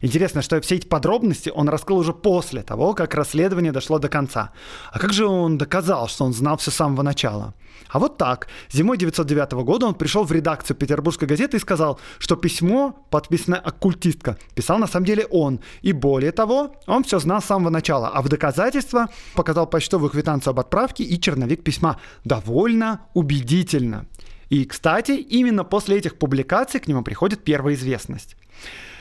Интересно, 0.00 0.42
что 0.42 0.60
все 0.60 0.76
эти 0.76 0.86
подробности 0.86 1.50
он 1.52 1.68
раскрыл 1.68 1.98
уже 1.98 2.12
после 2.12 2.62
того, 2.62 2.94
как 2.94 3.14
расследование 3.14 3.72
дошло 3.72 3.98
до 3.98 4.08
конца. 4.08 4.52
А 4.92 4.98
как 4.98 5.12
же 5.12 5.26
он 5.26 5.58
доказал, 5.58 6.08
что 6.08 6.24
он 6.24 6.32
знал 6.32 6.56
все 6.56 6.70
с 6.70 6.74
самого 6.74 7.02
начала? 7.02 7.54
А 7.88 7.98
вот 7.98 8.16
так. 8.16 8.48
Зимой 8.70 8.96
1909 8.96 9.64
года 9.64 9.86
он 9.86 9.94
пришел 9.94 10.24
в 10.24 10.32
редакцию 10.32 10.76
Петербургской 10.76 11.26
газеты 11.26 11.56
и 11.56 11.60
сказал, 11.60 11.98
что 12.18 12.36
письмо, 12.36 13.04
подписанное 13.10 13.58
оккультистка, 13.58 14.36
писал 14.54 14.78
на 14.78 14.86
самом 14.86 15.06
деле 15.06 15.26
он. 15.30 15.60
И 15.82 15.92
более 15.92 16.32
того, 16.32 16.76
он 16.86 17.02
все 17.02 17.18
знал 17.18 17.40
с 17.40 17.46
самого 17.46 17.70
начала. 17.70 18.08
А 18.08 18.22
в 18.22 18.28
доказательство 18.28 19.08
показал 19.34 19.66
почтовую 19.66 20.10
квитанцию 20.10 20.52
об 20.52 20.60
отправке 20.60 21.02
и 21.02 21.20
черновик 21.20 21.64
письма. 21.64 21.98
Довольно 22.24 23.00
убедительно. 23.14 24.06
И, 24.48 24.64
кстати, 24.64 25.12
именно 25.12 25.64
после 25.64 25.98
этих 25.98 26.18
публикаций 26.18 26.80
к 26.80 26.88
нему 26.88 27.02
приходит 27.02 27.44
первая 27.44 27.74
известность. 27.74 28.36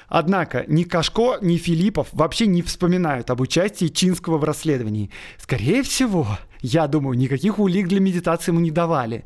Однако 0.07 0.63
ни 0.67 0.83
Кашко, 0.83 1.37
ни 1.41 1.57
Филиппов 1.57 2.07
вообще 2.11 2.47
не 2.47 2.61
вспоминают 2.61 3.29
об 3.29 3.41
участии 3.41 3.87
Чинского 3.87 4.37
в 4.37 4.43
расследовании. 4.43 5.11
Скорее 5.37 5.83
всего, 5.83 6.27
я 6.61 6.87
думаю, 6.87 7.17
никаких 7.17 7.59
улик 7.59 7.87
для 7.87 7.99
медитации 7.99 8.51
ему 8.51 8.61
не 8.61 8.71
давали. 8.71 9.25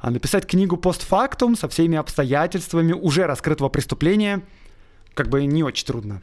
А 0.00 0.10
написать 0.10 0.46
книгу 0.46 0.76
постфактум 0.76 1.56
со 1.56 1.68
всеми 1.68 1.98
обстоятельствами 1.98 2.92
уже 2.92 3.26
раскрытого 3.26 3.68
преступления 3.68 4.42
как 5.14 5.28
бы 5.28 5.44
не 5.44 5.62
очень 5.62 5.86
трудно. 5.86 6.22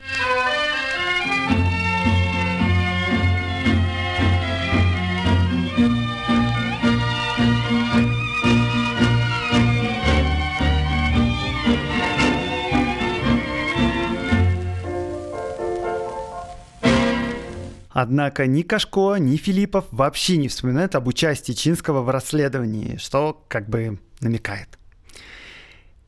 Однако 18.01 18.47
ни 18.47 18.61
Кашко, 18.61 19.17
ни 19.17 19.35
Филиппов 19.35 19.83
вообще 19.91 20.37
не 20.37 20.47
вспоминают 20.47 20.95
об 20.95 21.07
участии 21.07 21.51
Чинского 21.51 22.01
в 22.01 22.09
расследовании, 22.09 22.95
что 22.95 23.43
как 23.49 23.67
бы 23.67 23.99
намекает. 24.21 24.69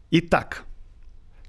Итак, 0.10 0.64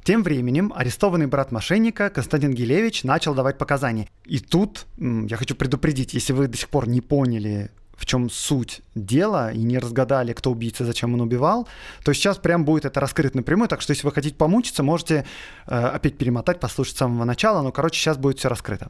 тем 0.02 0.24
временем 0.24 0.72
арестованный 0.74 1.28
брат 1.28 1.52
мошенника 1.52 2.10
Константин 2.10 2.54
Гилевич 2.54 3.04
начал 3.04 3.36
давать 3.36 3.56
показания. 3.56 4.08
И 4.24 4.40
тут 4.40 4.86
я 4.98 5.36
хочу 5.36 5.54
предупредить, 5.54 6.12
если 6.12 6.32
вы 6.32 6.48
до 6.48 6.58
сих 6.58 6.70
пор 6.70 6.88
не 6.88 7.00
поняли, 7.00 7.70
в 7.94 8.04
чем 8.04 8.28
суть 8.28 8.80
дела 8.96 9.52
и 9.52 9.58
не 9.58 9.78
разгадали, 9.78 10.32
кто 10.32 10.50
убийца, 10.50 10.84
зачем 10.84 11.14
он 11.14 11.20
убивал, 11.20 11.68
то 12.02 12.12
сейчас 12.12 12.38
прям 12.38 12.64
будет 12.64 12.84
это 12.84 12.98
раскрыто 12.98 13.36
напрямую, 13.36 13.68
так 13.68 13.80
что 13.80 13.92
если 13.92 14.04
вы 14.04 14.12
хотите 14.12 14.34
помучиться, 14.34 14.82
можете 14.82 15.24
э, 15.68 15.76
опять 15.76 16.18
перемотать, 16.18 16.58
послушать 16.58 16.96
с 16.96 16.98
самого 16.98 17.22
начала, 17.22 17.62
но, 17.62 17.70
короче, 17.70 18.00
сейчас 18.00 18.16
будет 18.16 18.40
все 18.40 18.48
раскрыто. 18.48 18.88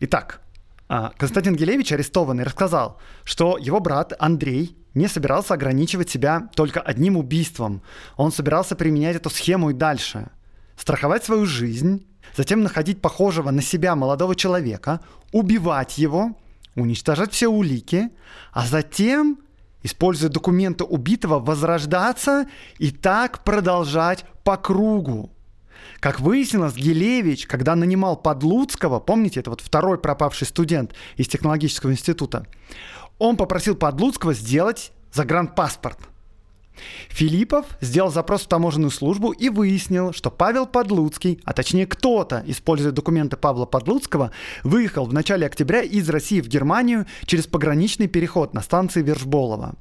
Итак, 0.00 0.40
а, 0.88 1.12
Константин 1.16 1.56
Гелевич, 1.56 1.92
арестованный, 1.92 2.44
рассказал, 2.44 2.98
что 3.24 3.58
его 3.58 3.80
брат 3.80 4.12
Андрей 4.18 4.76
не 4.94 5.08
собирался 5.08 5.54
ограничивать 5.54 6.10
себя 6.10 6.48
только 6.54 6.80
одним 6.80 7.16
убийством. 7.16 7.82
Он 8.16 8.30
собирался 8.30 8.76
применять 8.76 9.16
эту 9.16 9.30
схему 9.30 9.70
и 9.70 9.74
дальше. 9.74 10.28
Страховать 10.76 11.24
свою 11.24 11.46
жизнь, 11.46 12.06
затем 12.36 12.62
находить 12.62 13.00
похожего 13.00 13.50
на 13.50 13.62
себя 13.62 13.96
молодого 13.96 14.36
человека, 14.36 15.00
убивать 15.32 15.98
его, 15.98 16.36
уничтожать 16.74 17.32
все 17.32 17.48
улики, 17.48 18.10
а 18.52 18.66
затем, 18.66 19.38
используя 19.82 20.30
документы 20.30 20.84
убитого, 20.84 21.40
возрождаться 21.40 22.46
и 22.78 22.90
так 22.90 23.44
продолжать 23.44 24.24
по 24.44 24.56
кругу. 24.56 25.30
Как 26.00 26.20
выяснилось, 26.20 26.74
Гелевич, 26.74 27.46
когда 27.46 27.74
нанимал 27.74 28.16
Подлуцкого, 28.16 29.00
помните, 29.00 29.40
это 29.40 29.50
вот 29.50 29.60
второй 29.60 29.98
пропавший 29.98 30.46
студент 30.46 30.94
из 31.16 31.28
технологического 31.28 31.90
института, 31.90 32.46
он 33.18 33.36
попросил 33.36 33.74
Подлуцкого 33.76 34.34
сделать 34.34 34.92
загранпаспорт– 35.12 35.98
Филиппов 37.08 37.66
сделал 37.80 38.10
запрос 38.10 38.42
в 38.42 38.48
таможенную 38.48 38.90
службу 38.90 39.30
и 39.30 39.48
выяснил, 39.48 40.12
что 40.12 40.30
Павел 40.30 40.66
Подлуцкий, 40.66 41.40
а 41.44 41.52
точнее 41.52 41.86
кто-то, 41.86 42.42
используя 42.46 42.92
документы 42.92 43.36
Павла 43.36 43.66
Подлуцкого, 43.66 44.30
выехал 44.64 45.06
в 45.06 45.12
начале 45.12 45.46
октября 45.46 45.82
из 45.82 46.08
России 46.08 46.40
в 46.40 46.48
Германию 46.48 47.06
через 47.24 47.46
пограничный 47.46 48.08
переход 48.08 48.54
на 48.54 48.60
станции 48.60 49.02
Вершболова. 49.02 49.74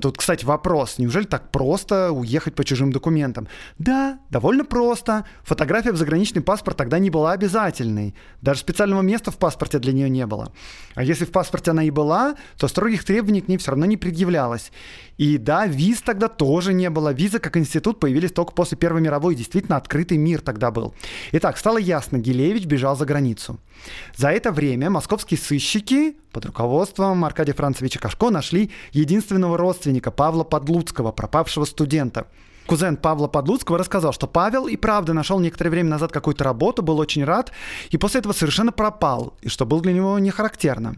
Тут, 0.00 0.18
кстати, 0.18 0.44
вопрос, 0.44 0.98
неужели 0.98 1.24
так 1.24 1.50
просто 1.50 2.12
уехать 2.12 2.54
по 2.54 2.64
чужим 2.64 2.92
документам? 2.92 3.48
Да, 3.78 4.18
довольно 4.30 4.64
просто. 4.64 5.24
Фотография 5.44 5.92
в 5.92 5.96
заграничный 5.96 6.42
паспорт 6.42 6.76
тогда 6.76 6.98
не 6.98 7.10
была 7.10 7.32
обязательной. 7.32 8.14
Даже 8.42 8.60
специального 8.60 9.02
места 9.02 9.30
в 9.30 9.38
паспорте 9.38 9.78
для 9.78 9.92
нее 9.92 10.10
не 10.10 10.26
было. 10.26 10.52
А 10.94 11.02
если 11.02 11.24
в 11.24 11.32
паспорте 11.32 11.70
она 11.70 11.84
и 11.84 11.90
была, 11.90 12.36
то 12.58 12.68
строгих 12.68 13.04
требований 13.04 13.40
к 13.40 13.48
ней 13.48 13.56
все 13.56 13.70
равно 13.70 13.86
не 13.86 13.96
предъявлялось. 13.96 14.72
И 15.16 15.38
да, 15.38 15.66
виз 15.66 16.02
тогда 16.02 16.25
тоже 16.28 16.72
не 16.72 16.90
было. 16.90 17.12
Визы 17.12 17.38
как 17.38 17.56
институт 17.56 18.00
появились 18.00 18.32
только 18.32 18.52
после 18.52 18.76
Первой 18.76 19.00
мировой. 19.00 19.34
Действительно, 19.34 19.76
открытый 19.76 20.16
мир 20.18 20.40
тогда 20.40 20.70
был. 20.70 20.94
Итак, 21.32 21.58
стало 21.58 21.78
ясно, 21.78 22.18
Гилевич 22.18 22.64
бежал 22.64 22.96
за 22.96 23.04
границу. 23.04 23.58
За 24.16 24.30
это 24.30 24.52
время 24.52 24.90
московские 24.90 25.38
сыщики 25.38 26.16
под 26.32 26.46
руководством 26.46 27.24
Аркадия 27.24 27.54
Францевича 27.54 27.98
Кашко 27.98 28.30
нашли 28.30 28.70
единственного 28.92 29.56
родственника 29.56 30.10
Павла 30.10 30.44
Подлуцкого, 30.44 31.12
пропавшего 31.12 31.64
студента– 31.64 32.26
кузен 32.66 32.96
Павла 32.96 33.28
Подлуцкого 33.28 33.78
рассказал, 33.78 34.12
что 34.12 34.26
Павел 34.26 34.66
и 34.66 34.76
правда 34.76 35.12
нашел 35.12 35.40
некоторое 35.40 35.70
время 35.70 35.90
назад 35.90 36.12
какую-то 36.12 36.44
работу, 36.44 36.82
был 36.82 36.98
очень 36.98 37.24
рад, 37.24 37.52
и 37.90 37.96
после 37.96 38.20
этого 38.20 38.32
совершенно 38.32 38.72
пропал, 38.72 39.34
и 39.40 39.48
что 39.48 39.64
было 39.64 39.80
для 39.80 39.92
него 39.92 40.18
не 40.18 40.30
характерно. 40.30 40.96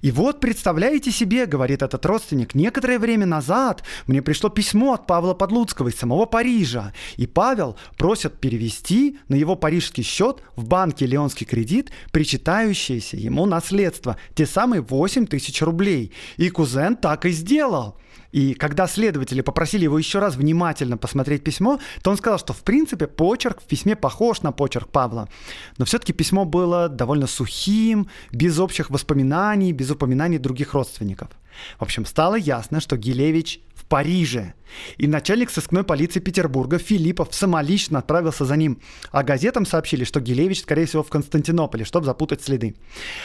И 0.00 0.12
вот, 0.12 0.40
представляете 0.40 1.10
себе, 1.10 1.46
говорит 1.46 1.82
этот 1.82 2.04
родственник, 2.06 2.54
некоторое 2.54 2.98
время 2.98 3.26
назад 3.26 3.82
мне 4.06 4.22
пришло 4.22 4.48
письмо 4.48 4.94
от 4.94 5.06
Павла 5.06 5.34
Подлуцкого 5.34 5.88
из 5.88 5.96
самого 5.96 6.26
Парижа, 6.26 6.92
и 7.16 7.26
Павел 7.26 7.76
просит 7.96 8.38
перевести 8.38 9.18
на 9.28 9.34
его 9.34 9.56
парижский 9.56 10.04
счет 10.04 10.42
в 10.54 10.66
банке 10.66 11.06
Леонский 11.06 11.46
кредит 11.46 11.90
причитающееся 12.12 13.16
ему 13.16 13.46
наследство, 13.46 14.16
те 14.34 14.46
самые 14.46 14.82
8 14.82 15.26
тысяч 15.26 15.60
рублей. 15.62 16.12
И 16.36 16.48
кузен 16.50 16.96
так 16.96 17.26
и 17.26 17.30
сделал. 17.30 17.96
И 18.32 18.54
когда 18.54 18.86
следователи 18.86 19.40
попросили 19.40 19.84
его 19.84 19.98
еще 19.98 20.18
раз 20.18 20.36
внимательно 20.36 20.96
посмотреть 20.96 21.42
письмо, 21.42 21.80
то 22.02 22.10
он 22.10 22.16
сказал, 22.16 22.38
что 22.38 22.52
в 22.52 22.62
принципе 22.62 23.06
почерк 23.06 23.60
в 23.60 23.64
письме 23.64 23.96
похож 23.96 24.42
на 24.42 24.52
почерк 24.52 24.88
Павла. 24.88 25.28
Но 25.78 25.84
все-таки 25.84 26.12
письмо 26.12 26.44
было 26.44 26.88
довольно 26.88 27.26
сухим, 27.26 28.08
без 28.32 28.58
общих 28.58 28.90
воспоминаний, 28.90 29.72
без 29.72 29.90
упоминаний 29.90 30.38
других 30.38 30.74
родственников. 30.74 31.28
В 31.78 31.82
общем, 31.82 32.06
стало 32.06 32.36
ясно, 32.36 32.80
что 32.80 32.96
Гилевич 32.96 33.60
в 33.74 33.84
Париже. 33.84 34.54
И 34.96 35.06
начальник 35.06 35.50
сыскной 35.50 35.82
полиции 35.82 36.20
Петербурга 36.20 36.78
Филиппов 36.78 37.34
самолично 37.34 37.98
отправился 38.00 38.44
за 38.44 38.56
ним. 38.56 38.80
А 39.10 39.22
газетам 39.22 39.66
сообщили, 39.66 40.04
что 40.04 40.20
Гилевич, 40.20 40.62
скорее 40.62 40.86
всего, 40.86 41.02
в 41.02 41.08
Константинополе, 41.08 41.84
чтобы 41.84 42.06
запутать 42.06 42.42
следы. 42.42 42.76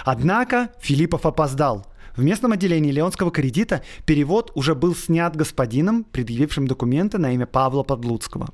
Однако 0.05 0.69
Филиппов 0.79 1.25
опоздал. 1.25 1.85
В 2.15 2.23
местном 2.23 2.51
отделении 2.51 2.91
Леонского 2.91 3.31
кредита 3.31 3.81
перевод 4.05 4.51
уже 4.53 4.75
был 4.75 4.95
снят 4.95 5.35
господином, 5.35 6.03
предъявившим 6.03 6.67
документы 6.67 7.17
на 7.17 7.33
имя 7.33 7.47
Павла 7.47 7.83
Подлуцкого. 7.83 8.49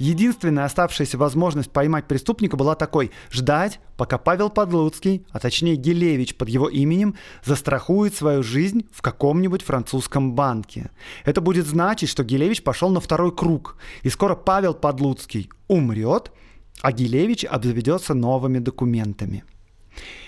Единственная 0.00 0.64
оставшаяся 0.64 1.18
возможность 1.18 1.70
поймать 1.70 2.08
преступника 2.08 2.56
была 2.56 2.74
такой– 2.74 3.10
ждать, 3.30 3.80
пока 3.98 4.16
Павел 4.16 4.48
Подлуцкий, 4.48 5.26
а 5.30 5.38
точнее 5.38 5.76
Гелевич 5.76 6.36
под 6.36 6.48
его 6.48 6.70
именем, 6.70 7.16
застрахует 7.44 8.14
свою 8.14 8.42
жизнь 8.42 8.88
в 8.92 9.02
каком-нибудь 9.02 9.60
французском 9.60 10.32
банке. 10.32 10.90
Это 11.26 11.42
будет 11.42 11.66
значить, 11.66 12.08
что 12.08 12.24
Гелевич 12.24 12.62
пошел 12.62 12.88
на 12.88 13.00
второй 13.00 13.30
круг, 13.36 13.76
и 14.00 14.08
скоро 14.08 14.34
Павел 14.36 14.72
Подлуцкий 14.72 15.50
умрет, 15.68 16.32
а 16.80 16.92
Гелевич 16.92 17.44
обзаведется 17.44 18.14
новыми 18.14 18.58
документами. 18.58 19.44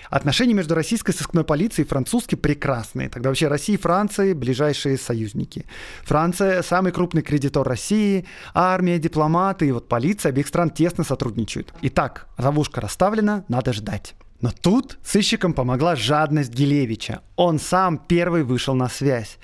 Отношения 0.09 0.53
между 0.53 0.75
российской 0.75 1.13
сыскной 1.13 1.43
полицией 1.43 1.85
и 1.85 1.89
французской 1.89 2.35
прекрасные. 2.35 3.09
Тогда 3.09 3.29
вообще 3.29 3.47
Россия 3.47 3.77
и 3.77 3.79
Франция– 3.79 4.35
ближайшие 4.35 4.97
союзники. 4.97 5.65
Франция– 6.03 6.61
самый 6.63 6.91
крупный 6.91 7.21
кредитор 7.21 7.67
России, 7.67 8.25
армия, 8.53 8.99
дипломаты 8.99 9.67
и 9.67 9.71
вот 9.71 9.87
полиция 9.87 10.29
обеих 10.29 10.47
стран 10.47 10.69
тесно 10.69 11.03
сотрудничают. 11.03 11.73
Итак, 11.81 12.27
ловушка 12.37 12.81
расставлена, 12.81 13.45
надо 13.47 13.73
ждать. 13.73 14.15
Но 14.41 14.51
тут 14.51 14.97
сыщикам 15.03 15.53
помогла 15.53 15.95
жадность 15.95 16.53
Гилевича. 16.53 17.21
Он 17.35 17.59
сам 17.59 17.97
первый 17.97 18.43
вышел 18.43 18.75
на 18.75 18.89
связь 18.89 19.37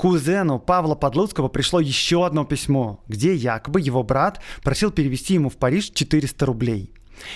кузену 0.00 0.58
Павла 0.58 0.94
Подлуцкого 0.94 1.48
пришло 1.48 1.78
еще 1.78 2.24
одно 2.24 2.46
письмо, 2.46 3.04
где 3.06 3.34
якобы 3.34 3.82
его 3.82 4.02
брат 4.02 4.40
просил 4.62 4.90
перевести 4.90 5.34
ему 5.34 5.50
в 5.50 5.58
Париж 5.58 5.90
400 5.90 6.46
рублей. 6.46 6.94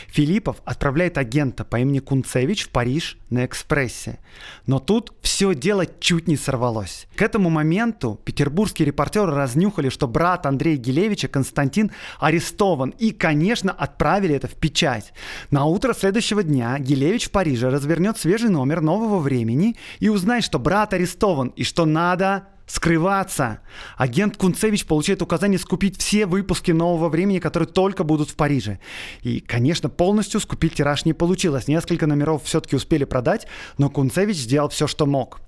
Филиппов 0.09 0.57
отправляет 0.65 1.19
агента 1.19 1.65
по 1.65 1.79
имени 1.79 1.99
Кунцевич 1.99 2.65
в 2.67 2.71
Париж 2.71 3.19
на 3.31 3.45
экспрессе. 3.45 4.19
Но 4.67 4.79
тут 4.79 5.13
все 5.21 5.55
дело 5.55 5.87
чуть 5.87 6.29
не 6.29 6.37
сорвалось. 6.37 7.07
К 7.17 7.23
этому 7.23 7.51
моменту 7.51 8.21
петербургские 8.25 8.87
репортеры 8.87 9.33
разнюхали, 9.33 9.89
что 9.89 10.09
брат 10.09 10.47
Андрея 10.47 10.77
Гилевича, 10.77 11.29
Константин, 11.29 11.91
арестован. 12.19 12.91
И, 12.99 13.11
конечно, 13.11 13.73
отправили 13.73 14.35
это 14.35 14.49
в 14.49 14.55
печать. 14.55 15.13
На 15.51 15.65
утро 15.65 15.95
следующего 15.95 16.43
дня 16.43 16.79
Гилевич 16.79 17.29
в 17.29 17.31
Париже 17.31 17.69
развернет 17.69 18.19
свежий 18.19 18.51
номер 18.51 18.81
нового 18.81 19.19
времени 19.19 19.77
и 20.01 20.09
узнает, 20.09 20.45
что 20.45 20.59
брат 20.59 20.93
арестован 20.95 21.49
и 21.49 21.65
что 21.65 21.85
надо 21.85 22.49
скрываться. 22.67 23.61
Агент 23.97 24.37
Кунцевич 24.37 24.87
получает 24.87 25.23
указание 25.23 25.59
скупить 25.59 25.99
все 25.99 26.27
выпуски 26.27 26.71
нового 26.73 27.09
времени, 27.09 27.39
которые 27.39 27.69
только 27.69 28.05
будут 28.05 28.31
в 28.31 28.37
Париже. 28.37 28.79
И, 29.23 29.41
конечно, 29.41 29.89
полностью 29.89 30.41
скупить 30.41 30.75
тираж 30.75 31.05
не 31.05 31.13
получилось. 31.13 31.69
Несколько 31.69 32.07
номеров 32.07 32.45
все-таки 32.45 32.77
успели 32.77 33.05
продать, 33.05 33.47
но 33.79 33.91
Кунцевич 33.91 34.39
сделал 34.39 34.69
все, 34.69 34.87
что 34.87 35.07
мог. 35.07 35.41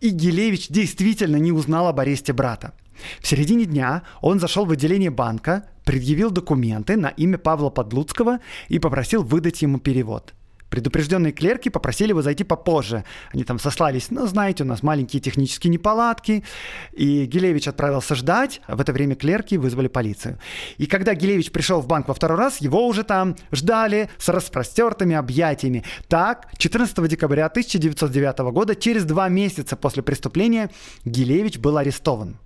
И 0.00 0.10
Гилевич 0.10 0.68
действительно 0.68 1.36
не 1.36 1.52
узнал 1.52 1.88
об 1.88 2.00
аресте 2.00 2.32
брата. 2.32 2.72
В 3.20 3.26
середине 3.26 3.64
дня 3.64 4.02
он 4.20 4.38
зашел 4.40 4.64
в 4.64 4.70
отделение 4.70 5.10
банка, 5.10 5.64
предъявил 5.84 6.30
документы 6.30 6.96
на 6.96 7.08
имя 7.08 7.38
Павла 7.38 7.70
Подлуцкого 7.70 8.38
и 8.68 8.78
попросил 8.78 9.22
выдать 9.22 9.62
ему 9.62 9.78
перевод. 9.78 10.34
Предупрежденные 10.72 11.32
клерки 11.32 11.68
попросили 11.68 12.12
его 12.12 12.22
зайти 12.22 12.44
попозже. 12.44 13.04
Они 13.30 13.44
там 13.44 13.58
сослались, 13.58 14.10
ну, 14.10 14.26
знаете, 14.26 14.64
у 14.64 14.66
нас 14.66 14.82
маленькие 14.82 15.20
технические 15.20 15.70
неполадки. 15.70 16.44
И 16.92 17.26
Гилевич 17.26 17.68
отправился 17.68 18.14
ждать, 18.14 18.62
в 18.66 18.80
это 18.80 18.94
время 18.94 19.14
клерки 19.14 19.58
вызвали 19.58 19.88
полицию. 19.88 20.38
И 20.78 20.86
когда 20.86 21.12
Гилевич 21.12 21.52
пришел 21.52 21.82
в 21.82 21.86
банк 21.86 22.08
во 22.08 22.14
второй 22.14 22.38
раз, 22.38 22.62
его 22.62 22.86
уже 22.86 23.04
там 23.04 23.36
ждали 23.52 24.08
с 24.16 24.30
распростертыми 24.30 25.14
объятиями. 25.14 25.84
Так, 26.08 26.48
14 26.56 27.06
декабря 27.06 27.44
1909 27.48 28.38
года, 28.50 28.74
через 28.74 29.04
два 29.04 29.28
месяца 29.28 29.76
после 29.76 30.02
преступления, 30.02 30.70
Гилевич 31.04 31.58
был 31.58 31.76
арестован. 31.76 32.38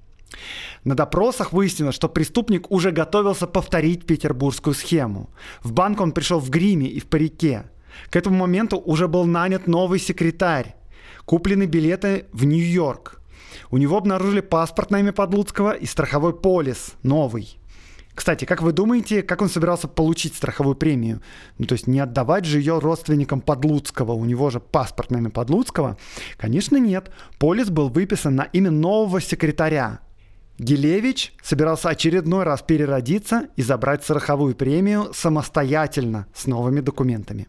На 0.83 0.97
допросах 0.97 1.53
выяснилось, 1.53 1.95
что 1.95 2.09
преступник 2.09 2.73
уже 2.73 2.91
готовился 2.91 3.47
повторить 3.47 4.05
петербургскую 4.05 4.75
схему. 4.75 5.31
В 5.63 5.71
банк 5.71 6.01
он 6.01 6.11
пришел 6.11 6.41
в 6.41 6.51
гриме 6.51 6.89
и 6.89 6.99
в 6.99 7.07
парике. 7.07 7.67
К 8.11 8.17
этому 8.17 8.39
моменту 8.39 8.79
уже 8.79 9.09
был 9.09 9.25
нанят 9.25 9.67
новый 9.67 9.99
секретарь. 9.99 10.75
Куплены 11.25 11.65
билеты 11.65 12.27
в 12.33 12.45
Нью-Йорк. 12.45 13.21
У 13.71 13.79
него 13.79 13.97
обнаружили 13.97 14.41
паспорт 14.41 14.91
на 14.91 15.01
имя 15.01 15.13
Подлуцкого 15.13 15.73
и 15.73 15.87
страховой 15.87 16.35
полис 16.35 16.95
новый. 17.03 17.59
Кстати, 18.15 18.47
как 18.47 18.63
вы 18.63 18.73
думаете, 18.73 19.23
как 19.23 19.43
он 19.43 19.51
собирался 19.51 19.89
получить 19.89 20.35
страховую 20.35 20.75
премию? 20.75 21.21
Ну, 21.59 21.67
то 21.67 21.75
есть 21.75 21.87
не 21.87 22.01
отдавать 22.01 22.47
же 22.47 22.59
ее 22.59 22.79
родственникам 22.79 23.41
Подлуцкого, 23.41 24.13
у 24.13 24.25
него 24.25 24.49
же 24.51 24.59
паспорт 24.59 25.11
на 25.11 25.19
имя 25.19 25.31
Подлуцкого? 25.31 25.99
Конечно, 26.39 26.79
нет. 26.79 27.11
Полис 27.39 27.69
был 27.69 27.91
выписан 27.91 28.35
на 28.35 28.45
имя 28.45 28.71
нового 28.71 29.21
секретаря, 29.21 30.01
Гилевич 30.59 31.35
собирался 31.43 31.91
очередной 31.91 32.45
раз 32.45 32.63
переродиться 32.63 33.49
и 33.57 33.63
забрать 33.63 34.03
страховую 34.03 34.55
премию 34.55 35.13
самостоятельно 35.13 36.27
с 36.35 36.47
новыми 36.47 36.81
документами. 36.81 37.47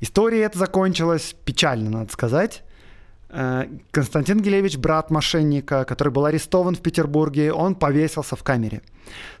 История 0.00 0.42
эта 0.42 0.58
закончилась 0.58 1.34
печально, 1.44 1.90
надо 1.90 2.12
сказать. 2.12 2.62
Э, 3.28 3.64
Константин 3.90 4.40
Гилевич, 4.40 4.76
брат 4.76 5.10
мошенника, 5.10 5.84
который 5.84 6.12
был 6.12 6.24
арестован 6.24 6.74
в 6.74 6.80
Петербурге, 6.80 7.52
он 7.52 7.74
повесился 7.74 8.36
в 8.36 8.42
камере. 8.42 8.82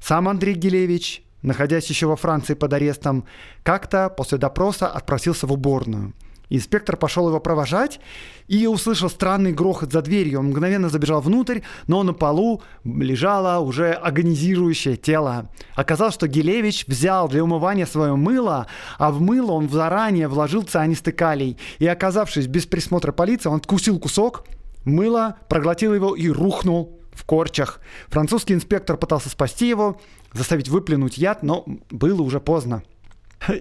Сам 0.00 0.28
Андрей 0.28 0.54
Гилевич, 0.54 1.22
находясь 1.42 1.86
еще 1.86 2.06
во 2.06 2.16
Франции 2.16 2.54
под 2.54 2.72
арестом, 2.72 3.24
как-то 3.62 4.08
после 4.08 4.38
допроса 4.38 4.88
отпросился 4.88 5.46
в 5.46 5.52
уборную– 5.52 6.12
Инспектор 6.48 6.96
пошел 6.96 7.28
его 7.28 7.40
провожать 7.40 8.00
и 8.46 8.66
услышал 8.66 9.10
странный 9.10 9.52
грохот 9.52 9.92
за 9.92 10.00
дверью. 10.02 10.38
Он 10.38 10.46
мгновенно 10.46 10.88
забежал 10.88 11.20
внутрь, 11.20 11.60
но 11.88 12.02
на 12.04 12.12
полу 12.12 12.62
лежало 12.84 13.58
уже 13.60 13.92
агонизирующее 13.92 14.96
тело. 14.96 15.50
Оказалось, 15.74 16.14
что 16.14 16.28
Гелевич 16.28 16.86
взял 16.86 17.28
для 17.28 17.42
умывания 17.42 17.86
свое 17.86 18.14
мыло, 18.14 18.68
а 18.98 19.10
в 19.10 19.20
мыло 19.20 19.52
он 19.52 19.68
заранее 19.68 20.28
вложил 20.28 20.62
цианистый 20.62 21.12
калий. 21.12 21.58
И 21.78 21.86
оказавшись 21.86 22.46
без 22.46 22.66
присмотра 22.66 23.10
полиции, 23.10 23.48
он 23.48 23.56
откусил 23.56 23.98
кусок, 23.98 24.44
мыло, 24.84 25.36
проглотил 25.48 25.94
его 25.94 26.14
и 26.14 26.28
рухнул 26.28 27.00
в 27.12 27.24
корчах. 27.24 27.80
Французский 28.08 28.54
инспектор 28.54 28.96
пытался 28.96 29.30
спасти 29.30 29.68
его, 29.68 30.00
заставить 30.32 30.68
выплюнуть 30.68 31.18
яд, 31.18 31.42
но 31.42 31.64
было 31.90 32.22
уже 32.22 32.38
поздно. 32.38 32.82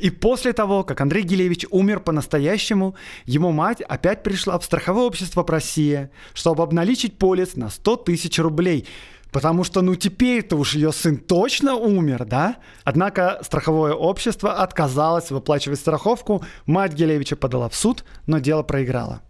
И 0.02 0.10
после 0.10 0.54
того, 0.54 0.84
как 0.84 1.02
Андрей 1.02 1.24
Гилевич 1.24 1.66
умер 1.70 2.00
по-настоящему, 2.00 2.96
его 3.26 3.52
мать 3.52 3.82
опять 3.82 4.24
пришла 4.24 4.58
в 4.58 4.66
страховое 4.66 5.06
общество 5.06 5.46
Россия, 5.48 6.12
чтобы 6.34 6.64
обналичить 6.64 7.18
полис 7.18 7.56
на 7.56 7.70
100 7.70 7.98
тысяч 7.98 8.40
рублей. 8.40 8.88
Потому 9.32 9.66
что, 9.66 9.82
ну, 9.82 9.96
теперь-то 9.96 10.56
уж 10.56 10.76
ее 10.76 10.94
сын 10.94 11.18
точно 11.18 11.76
умер, 11.76 12.24
да? 12.26 12.56
Однако 12.86 13.40
страховое 13.44 13.94
общество 13.94 14.54
отказалось 14.54 15.30
выплачивать 15.30 15.80
страховку, 15.80 16.44
мать 16.66 16.94
Гилевича 16.94 17.36
подала 17.36 17.68
в 17.68 17.76
суд, 17.76 18.06
но 18.28 18.40
дело 18.40 18.64
проиграла. 18.64 19.22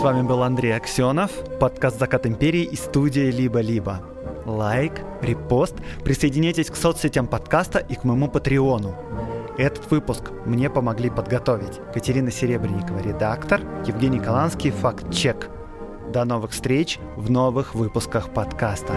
С 0.00 0.02
вами 0.02 0.22
был 0.22 0.42
Андрей 0.42 0.74
Аксенов, 0.74 1.30
подкаст 1.58 1.98
«Закат 1.98 2.24
империи» 2.24 2.62
и 2.62 2.74
студия 2.74 3.30
«Либо-либо». 3.30 4.00
Лайк, 4.46 5.02
репост, 5.20 5.74
присоединяйтесь 6.02 6.70
к 6.70 6.76
соцсетям 6.76 7.26
подкаста 7.26 7.80
и 7.80 7.96
к 7.96 8.04
моему 8.04 8.28
патреону. 8.28 8.94
Этот 9.58 9.90
выпуск 9.90 10.30
мне 10.46 10.70
помогли 10.70 11.10
подготовить 11.10 11.82
Катерина 11.92 12.30
Серебренникова, 12.30 12.98
редактор, 13.00 13.60
Евгений 13.84 14.20
Каланский, 14.20 14.70
факт-чек. 14.70 15.50
До 16.10 16.24
новых 16.24 16.52
встреч 16.52 16.98
в 17.16 17.30
новых 17.30 17.74
выпусках 17.74 18.30
подкаста. 18.30 18.94